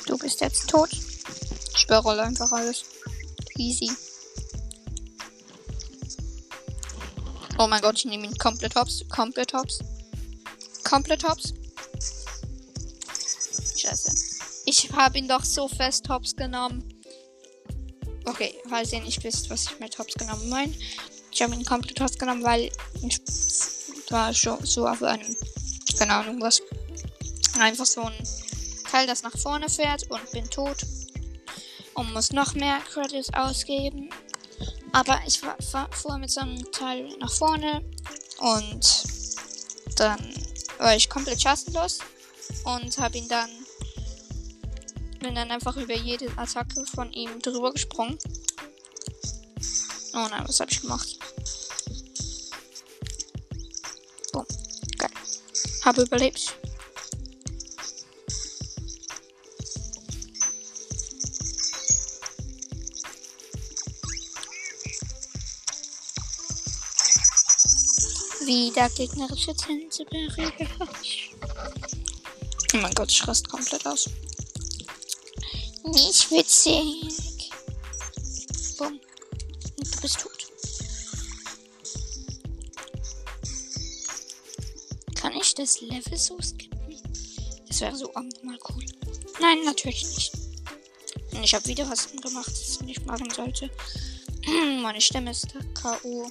Du 0.07 0.17
bist 0.17 0.41
jetzt 0.41 0.69
tot. 0.69 0.89
Ich 1.75 1.83
überrolle 1.85 2.23
einfach 2.23 2.51
alles. 2.51 2.83
Easy. 3.57 3.91
Oh 7.57 7.67
mein 7.67 7.81
Gott, 7.81 7.97
ich 7.97 8.05
nehme 8.05 8.25
ihn 8.25 8.37
komplett 8.37 8.75
hops. 8.75 9.03
Komplett 9.09 9.53
hops. 9.53 9.79
Komplett 10.91 11.23
hops. 11.23 11.53
Scheiße. 13.77 14.11
Ich 14.65 14.91
habe 14.91 15.19
ihn 15.19 15.27
doch 15.29 15.45
so 15.45 15.69
fest 15.69 16.09
hops 16.09 16.35
genommen. 16.35 16.83
Okay, 18.25 18.55
falls 18.67 18.91
ihr 18.91 18.99
nicht 18.99 19.23
wisst, 19.23 19.49
was 19.49 19.63
ich 19.63 19.79
mit 19.79 19.97
hops 19.97 20.15
genommen 20.15 20.49
meine. 20.49 20.73
Ich 21.31 21.41
habe 21.41 21.53
ihn 21.53 21.63
komplett 21.63 22.01
hops 22.01 22.19
genommen, 22.19 22.43
weil 22.43 22.69
ich 23.01 23.21
war 24.09 24.33
schon 24.33 24.65
so 24.65 24.85
auf 24.85 25.01
einem, 25.01 25.33
keine 25.97 26.13
Ahnung 26.13 26.41
was. 26.41 26.61
Einfach 27.57 27.85
so 27.85 28.01
ein 28.01 28.27
Teil, 28.91 29.07
das 29.07 29.23
nach 29.23 29.37
vorne 29.37 29.69
fährt 29.69 30.11
und 30.11 30.29
bin 30.31 30.49
tot. 30.49 30.85
Und 31.93 32.11
muss 32.11 32.33
noch 32.33 32.53
mehr 32.53 32.79
Credits 32.81 33.33
ausgeben. 33.33 34.09
Aber 34.91 35.21
ich 35.25 35.39
fuhr 35.39 36.17
mit 36.17 36.31
so 36.31 36.41
einem 36.41 36.69
Teil 36.73 37.07
nach 37.19 37.31
vorne 37.31 37.81
und 38.39 39.03
dann 39.95 40.40
war 40.81 40.95
ich 40.95 41.09
komplett 41.09 41.41
chancenlos 41.41 41.99
und 42.65 42.97
habe 42.97 43.17
ihn 43.17 43.27
dann 43.27 43.49
bin 45.19 45.35
dann 45.35 45.51
einfach 45.51 45.77
über 45.77 45.93
jede 45.93 46.35
Attacke 46.35 46.83
von 46.95 47.13
ihm 47.13 47.39
drüber 47.41 47.71
gesprungen. 47.71 48.17
Oh 50.13 50.27
nein, 50.29 50.43
was 50.47 50.59
habe 50.59 50.71
ich 50.71 50.81
gemacht? 50.81 51.19
Boom. 54.33 54.45
Geil. 54.97 55.11
Habe 55.85 56.01
überlebt. 56.01 56.55
Wieder 68.51 68.89
gegnerische 68.89 69.55
Tänze. 69.55 70.05
Oh 72.73 72.77
mein 72.81 72.93
Gott, 72.93 73.09
ich 73.09 73.25
raste 73.25 73.49
komplett 73.49 73.87
aus. 73.87 74.09
Nicht 75.85 76.29
witzig. 76.29 77.49
Bumm. 78.77 78.99
Und 79.77 79.95
du 79.95 80.01
bist 80.01 80.19
tot. 80.19 80.47
Kann 85.15 85.31
ich 85.37 85.55
das 85.55 85.79
Level 85.79 86.17
so 86.17 86.37
skippen? 86.41 87.01
Das 87.69 87.79
wäre 87.79 87.95
so 87.95 88.11
mal 88.43 88.59
cool. 88.67 88.85
Nein, 89.39 89.63
natürlich 89.63 90.03
nicht. 90.03 90.33
Ich 91.41 91.55
habe 91.55 91.65
wieder 91.67 91.89
was 91.89 92.11
gemacht, 92.11 92.51
das 92.51 92.75
ich 92.75 92.81
nicht 92.81 93.05
machen 93.05 93.29
sollte. 93.29 93.69
Meine 94.81 94.99
Stimme 94.99 95.31
ist 95.31 95.47
K.O. 95.73 96.29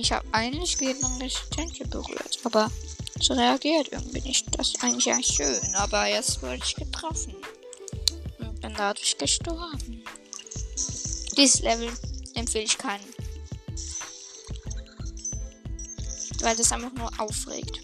Ich 0.00 0.12
habe 0.12 0.26
eigentlich 0.32 0.78
gegnerische 0.78 1.46
Tänche 1.50 1.86
berührt, 1.86 2.38
aber 2.44 2.70
so 3.20 3.34
reagiert 3.34 3.88
irgendwie 3.92 4.22
nicht. 4.22 4.46
Das 4.58 4.68
ist 4.68 4.82
eigentlich 4.82 5.04
ja 5.04 5.22
schön, 5.22 5.74
aber 5.74 6.06
jetzt 6.06 6.40
wurde 6.40 6.58
ich 6.64 6.74
getroffen. 6.74 7.36
Und 8.38 8.60
bin 8.62 8.72
dadurch 8.74 9.18
gestorben. 9.18 10.02
Dieses 11.36 11.60
Level 11.60 11.92
empfehle 12.32 12.64
ich 12.64 12.78
keinen. 12.78 13.04
Weil 16.40 16.56
das 16.56 16.72
einfach 16.72 16.94
nur 16.94 17.10
aufregt. 17.20 17.78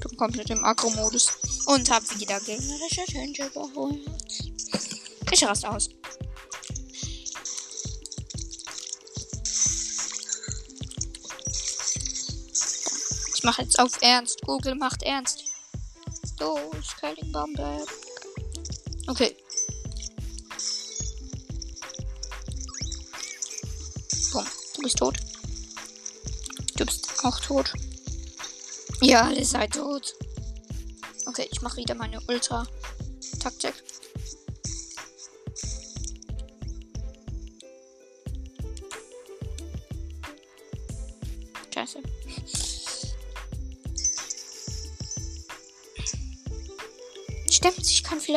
Bin 0.00 0.16
komplett 0.16 0.48
im 0.48 0.64
Agro-Modus. 0.64 1.28
Und 1.66 1.90
habe 1.90 2.06
wieder 2.18 2.40
gegnerische 2.40 3.04
Tänche 3.04 3.50
geholt. 3.50 4.00
Ich 5.30 5.44
raste 5.44 5.70
aus. 5.70 5.90
Mache 13.48 13.62
jetzt 13.62 13.78
auf 13.78 14.02
Ernst. 14.02 14.42
Google 14.42 14.74
macht 14.74 15.02
Ernst. 15.02 15.42
Los, 16.38 16.94
Curling 17.00 17.32
Bombe. 17.32 17.86
Okay. 19.06 19.34
Komm, 24.30 24.44
du 24.74 24.82
bist 24.82 24.98
tot. 24.98 25.16
Du 26.76 26.84
bist 26.84 27.24
auch 27.24 27.40
tot. 27.40 27.72
Ja, 29.00 29.30
ihr 29.30 29.46
seid 29.46 29.72
tot. 29.72 30.14
Okay, 31.24 31.48
ich 31.50 31.62
mache 31.62 31.78
wieder 31.78 31.94
meine 31.94 32.20
Ultra-Taktik. 32.28 33.72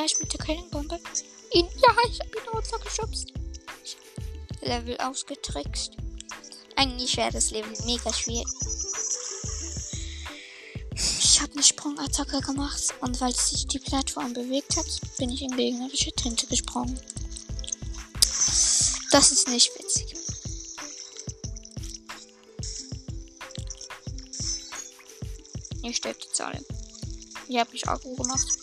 Vielleicht 0.01 0.19
mit 0.19 0.33
der 0.33 0.39
Killing-Bombe 0.39 0.99
ihn. 1.53 1.67
Ja, 1.75 1.95
ich 2.09 2.19
habe 2.19 2.31
ihn 2.35 2.49
runtergeschubst. 2.51 3.33
Level 4.61 4.97
ausgetrickst. 4.97 5.91
Eigentlich 6.75 7.17
wäre 7.17 7.31
das 7.31 7.51
Level 7.51 7.71
mega 7.85 8.11
schwierig. 8.11 8.47
Ich 10.95 11.39
habe 11.39 11.53
eine 11.53 11.63
Sprungattacke 11.63 12.41
gemacht 12.41 12.93
und 13.01 13.21
weil 13.21 13.35
sich 13.35 13.67
die 13.67 13.77
Plattform 13.77 14.33
bewegt 14.33 14.75
hat, 14.75 14.87
bin 15.17 15.29
ich 15.29 15.43
in 15.43 15.55
gegnerische 15.55 16.11
Tinte 16.13 16.47
gesprungen. 16.47 16.99
Das 19.11 19.31
ist 19.31 19.47
nicht 19.49 19.71
witzig. 19.77 20.15
Ihr 25.83 25.93
sterbt 25.93 26.23
jetzt 26.23 26.41
alle. 26.41 26.63
Ihr 27.47 27.59
habt 27.59 27.73
mich 27.73 27.87
auch 27.87 27.99
gemacht. 27.99 28.60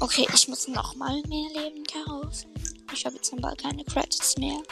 Okay, 0.00 0.28
ich 0.32 0.46
muss 0.46 0.68
noch 0.68 0.94
mal 0.94 1.20
mehr 1.28 1.50
Leben 1.50 1.84
kaufen. 1.84 2.54
Ich 2.92 3.04
habe 3.04 3.16
jetzt 3.16 3.32
aber 3.32 3.54
keine 3.56 3.84
Credits 3.84 4.36
mehr. 4.38 4.62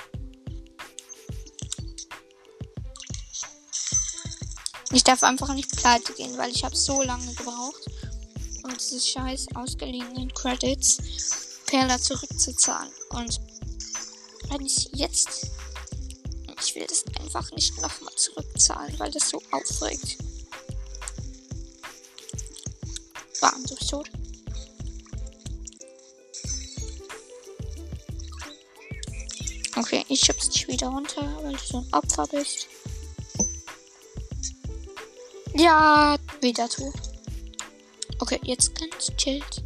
Ich 4.92 5.02
darf 5.02 5.24
einfach 5.24 5.52
nicht 5.52 5.76
pleite 5.76 6.12
gehen, 6.12 6.38
weil 6.38 6.50
ich 6.50 6.64
habe 6.64 6.76
so 6.76 7.02
lange 7.02 7.34
gebraucht, 7.34 7.86
um 8.62 8.72
diese 8.78 9.00
scheiß 9.00 9.48
ausgeliehenen 9.56 10.32
Credits 10.32 10.98
Perla 11.66 11.98
zurückzuzahlen. 11.98 12.92
Und 13.10 13.40
wenn 14.48 14.64
ich 14.64 14.88
jetzt... 14.92 15.50
Ich 16.62 16.74
will 16.74 16.86
das 16.86 17.04
einfach 17.20 17.50
nicht 17.52 17.76
nochmal 17.80 18.14
zurückzahlen, 18.14 18.98
weil 18.98 19.10
das 19.10 19.28
so 19.28 19.42
aufregt. 19.50 20.18
Du 23.66 23.74
bist 23.74 23.90
tot. 23.90 24.08
Okay, 29.76 30.04
ich 30.08 30.20
schub's 30.20 30.48
dich 30.48 30.66
wieder 30.68 30.88
runter, 30.88 31.22
weil 31.42 31.52
du 31.52 31.58
so 31.58 31.78
ein 31.78 31.88
Opfer 31.92 32.26
bist. 32.28 32.66
Ja, 35.54 36.16
wieder 36.40 36.68
tot. 36.68 36.94
Okay, 38.18 38.40
jetzt 38.44 38.74
ganz 38.74 39.14
chillt. 39.16 39.62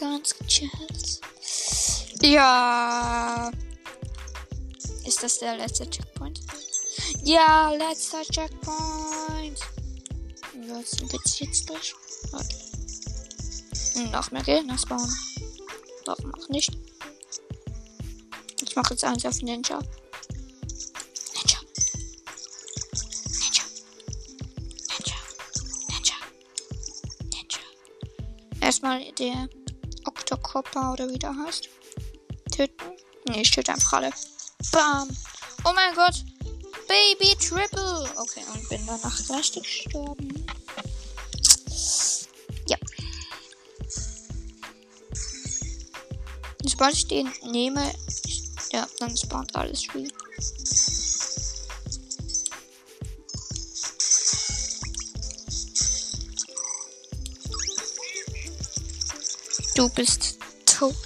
Ganz 0.00 0.34
chillt. 0.46 1.20
Ja. 2.22 3.50
Ist 5.04 5.22
das 5.22 5.38
der 5.38 5.56
letzte 5.56 5.88
Checkpoint? 5.90 6.40
Ja, 7.22 7.70
letzter 7.70 8.22
Checkpoint. 8.22 9.60
Was 10.68 10.90
geht's 11.10 11.38
jetzt 11.40 11.68
durch? 11.68 11.94
Okay. 12.32 14.08
Noch 14.10 14.30
mehr 14.30 14.42
Gegner 14.42 14.78
spawnen. 14.78 15.14
Warum 16.06 16.34
auch 16.34 16.48
nicht? 16.48 16.72
Ich 18.74 18.76
mache 18.76 18.94
jetzt 18.94 19.04
eins 19.04 19.24
auf 19.24 19.40
Ninja. 19.40 19.78
Ninja. 19.78 21.58
Ninja. 23.38 23.62
Ninja. 24.90 25.14
Ninja. 25.88 26.16
Ninja. 27.22 27.60
Erstmal 28.60 29.12
der 29.12 29.48
Octocopper 30.06 30.92
oder 30.92 31.08
wie 31.08 31.20
der 31.20 31.36
heißt. 31.36 31.68
Töten. 32.50 32.96
Ne, 33.28 33.42
ich 33.42 33.52
töte 33.52 33.72
einfach 33.72 33.92
alle. 33.92 34.10
Bam. 34.72 35.08
Oh 35.64 35.72
mein 35.72 35.94
Gott. 35.94 36.24
Baby 36.88 37.36
Triple. 37.36 38.10
Okay, 38.16 38.42
und 38.52 38.68
bin 38.68 38.84
danach 38.88 39.24
gleich 39.26 39.52
gestorben. 39.52 40.46
Ja. 42.66 42.76
Sobald 46.64 46.94
ich 46.96 47.06
den 47.06 47.32
nehme, 47.52 47.92
dann 49.04 49.16
spawnt 49.16 49.54
alles 49.54 49.84
free. 49.84 50.08
Du 59.74 59.88
bist 59.90 60.38
tot. 60.64 60.96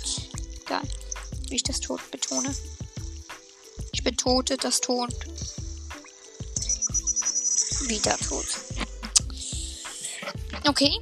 Geil. 0.66 0.80
Wie 1.49 1.57
ich 1.57 1.62
das 1.62 1.80
tot 1.80 2.01
betone. 2.11 2.55
Ich 3.92 4.05
betote 4.05 4.57
das 4.57 4.80
Tod. 4.80 5.12
Wieder 7.88 8.16
tot. 8.18 8.46
Okay. 10.68 10.92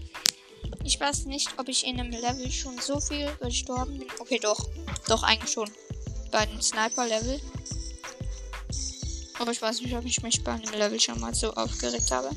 Ich 0.84 1.00
weiß 1.00 1.24
nicht, 1.24 1.50
ob 1.58 1.68
ich 1.68 1.84
in 1.84 1.98
einem 1.98 2.12
Level 2.12 2.50
schon 2.50 2.78
so 2.78 3.00
viel 3.00 3.28
gestorben 3.40 3.98
bin. 3.98 4.08
Okay, 4.20 4.38
doch. 4.38 4.68
Doch, 5.08 5.24
eigentlich 5.24 5.52
schon 5.52 5.68
bei 6.30 6.46
den 6.46 6.60
Sniper-Level. 6.60 7.40
Aber 9.38 9.50
ich 9.52 9.60
weiß 9.60 9.80
nicht, 9.82 9.94
ob 9.94 10.04
ich 10.04 10.22
mich 10.22 10.42
bei 10.42 10.52
einem 10.52 10.72
Level 10.72 10.98
schon 10.98 11.20
mal 11.20 11.34
so 11.34 11.52
aufgeregt 11.52 12.10
habe. 12.10 12.30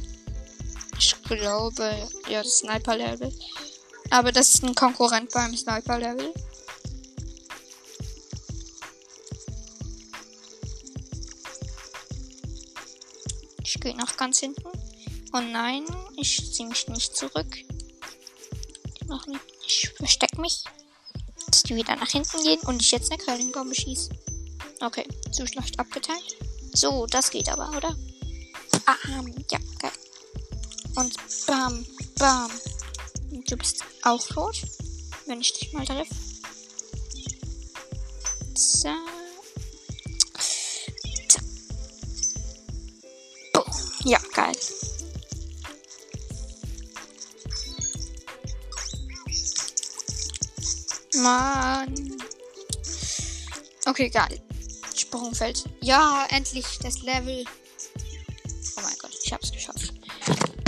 Ich 0.98 1.16
glaube, 1.24 2.10
ja, 2.28 2.44
das 2.44 2.60
Sniper-Level. 2.60 3.34
Aber 4.10 4.32
das 4.32 4.56
ist 4.56 4.64
ein 4.64 4.76
Konkurrent 4.76 5.32
beim 5.32 5.56
Sniper-Level. 5.56 6.34
Ich 13.64 13.80
gehe 13.80 13.96
nach 13.96 14.18
ganz 14.18 14.40
hinten. 14.40 14.68
Oh 15.32 15.40
nein, 15.40 15.86
ich 16.18 16.54
ziehe 16.54 16.68
mich 16.68 16.88
nicht 16.88 17.16
zurück. 17.16 17.56
Ich, 17.56 17.78
ich 19.66 19.90
verstecke 19.96 20.42
mich 20.42 20.64
die 21.70 21.76
wieder 21.76 21.96
nach 21.96 22.10
hinten 22.10 22.44
gehen 22.44 22.60
und 22.62 22.82
ich 22.82 22.92
jetzt 22.92 23.12
eine 23.12 23.22
Curling-Bombe 23.22 23.76
schieße. 23.76 24.10
Okay, 24.82 25.06
Zuschlacht 25.32 25.80
abgeteilt. 25.80 26.38
So, 26.74 27.06
das 27.06 27.30
geht 27.30 27.50
aber, 27.50 27.70
oder? 27.76 27.96
Bam, 28.86 29.28
ja, 29.52 29.60
geil. 29.80 29.92
Und 30.96 31.16
bam, 31.46 31.86
bam. 32.18 32.52
Du 33.48 33.56
bist 33.56 33.84
auch 34.04 34.26
tot, 34.28 34.62
wenn 35.28 35.42
ich 35.42 35.54
dich 35.54 35.72
mal 35.74 35.86
treffe. 35.86 36.16
So. 38.56 38.90
Mann. 51.30 52.18
Okay, 53.86 54.10
geil. 54.10 54.42
Sprungfeld. 54.96 55.64
Ja, 55.82 56.28
endlich 56.32 56.66
das 56.82 57.02
Level. 57.02 57.46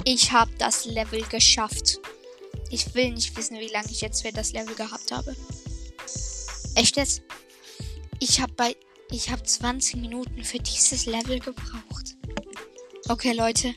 Ich 0.03 0.31
habe 0.31 0.49
das 0.57 0.85
Level 0.85 1.23
geschafft. 1.23 1.99
Ich 2.69 2.93
will 2.93 3.11
nicht 3.11 3.35
wissen, 3.35 3.59
wie 3.59 3.67
lange 3.67 3.89
ich 3.89 4.01
jetzt 4.01 4.21
für 4.21 4.31
das 4.31 4.53
Level 4.53 4.75
gehabt 4.75 5.11
habe. 5.11 5.35
Echt 6.75 6.95
jetzt? 6.97 7.21
Ich 8.19 8.39
habe 8.39 8.53
bei 8.53 8.75
ich 9.09 9.29
habe 9.29 9.43
20 9.43 9.97
Minuten 9.97 10.43
für 10.43 10.59
dieses 10.59 11.05
Level 11.05 11.39
gebraucht. 11.39 12.15
Okay, 13.09 13.33
Leute. 13.33 13.75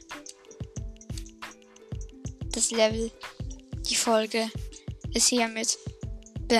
Das 2.53 2.71
Level, 2.71 3.11
die 3.89 3.97
Folge 3.97 4.49
ist 5.13 5.29
hiermit 5.29 5.77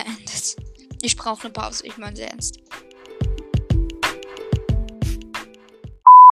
beendet. 0.03 0.57
Ich 1.03 1.17
brauche 1.17 1.45
eine 1.45 1.53
Pause, 1.53 1.87
ich 1.87 1.97
meine 1.99 2.17
sehr 2.17 2.31
ernst. 2.31 2.64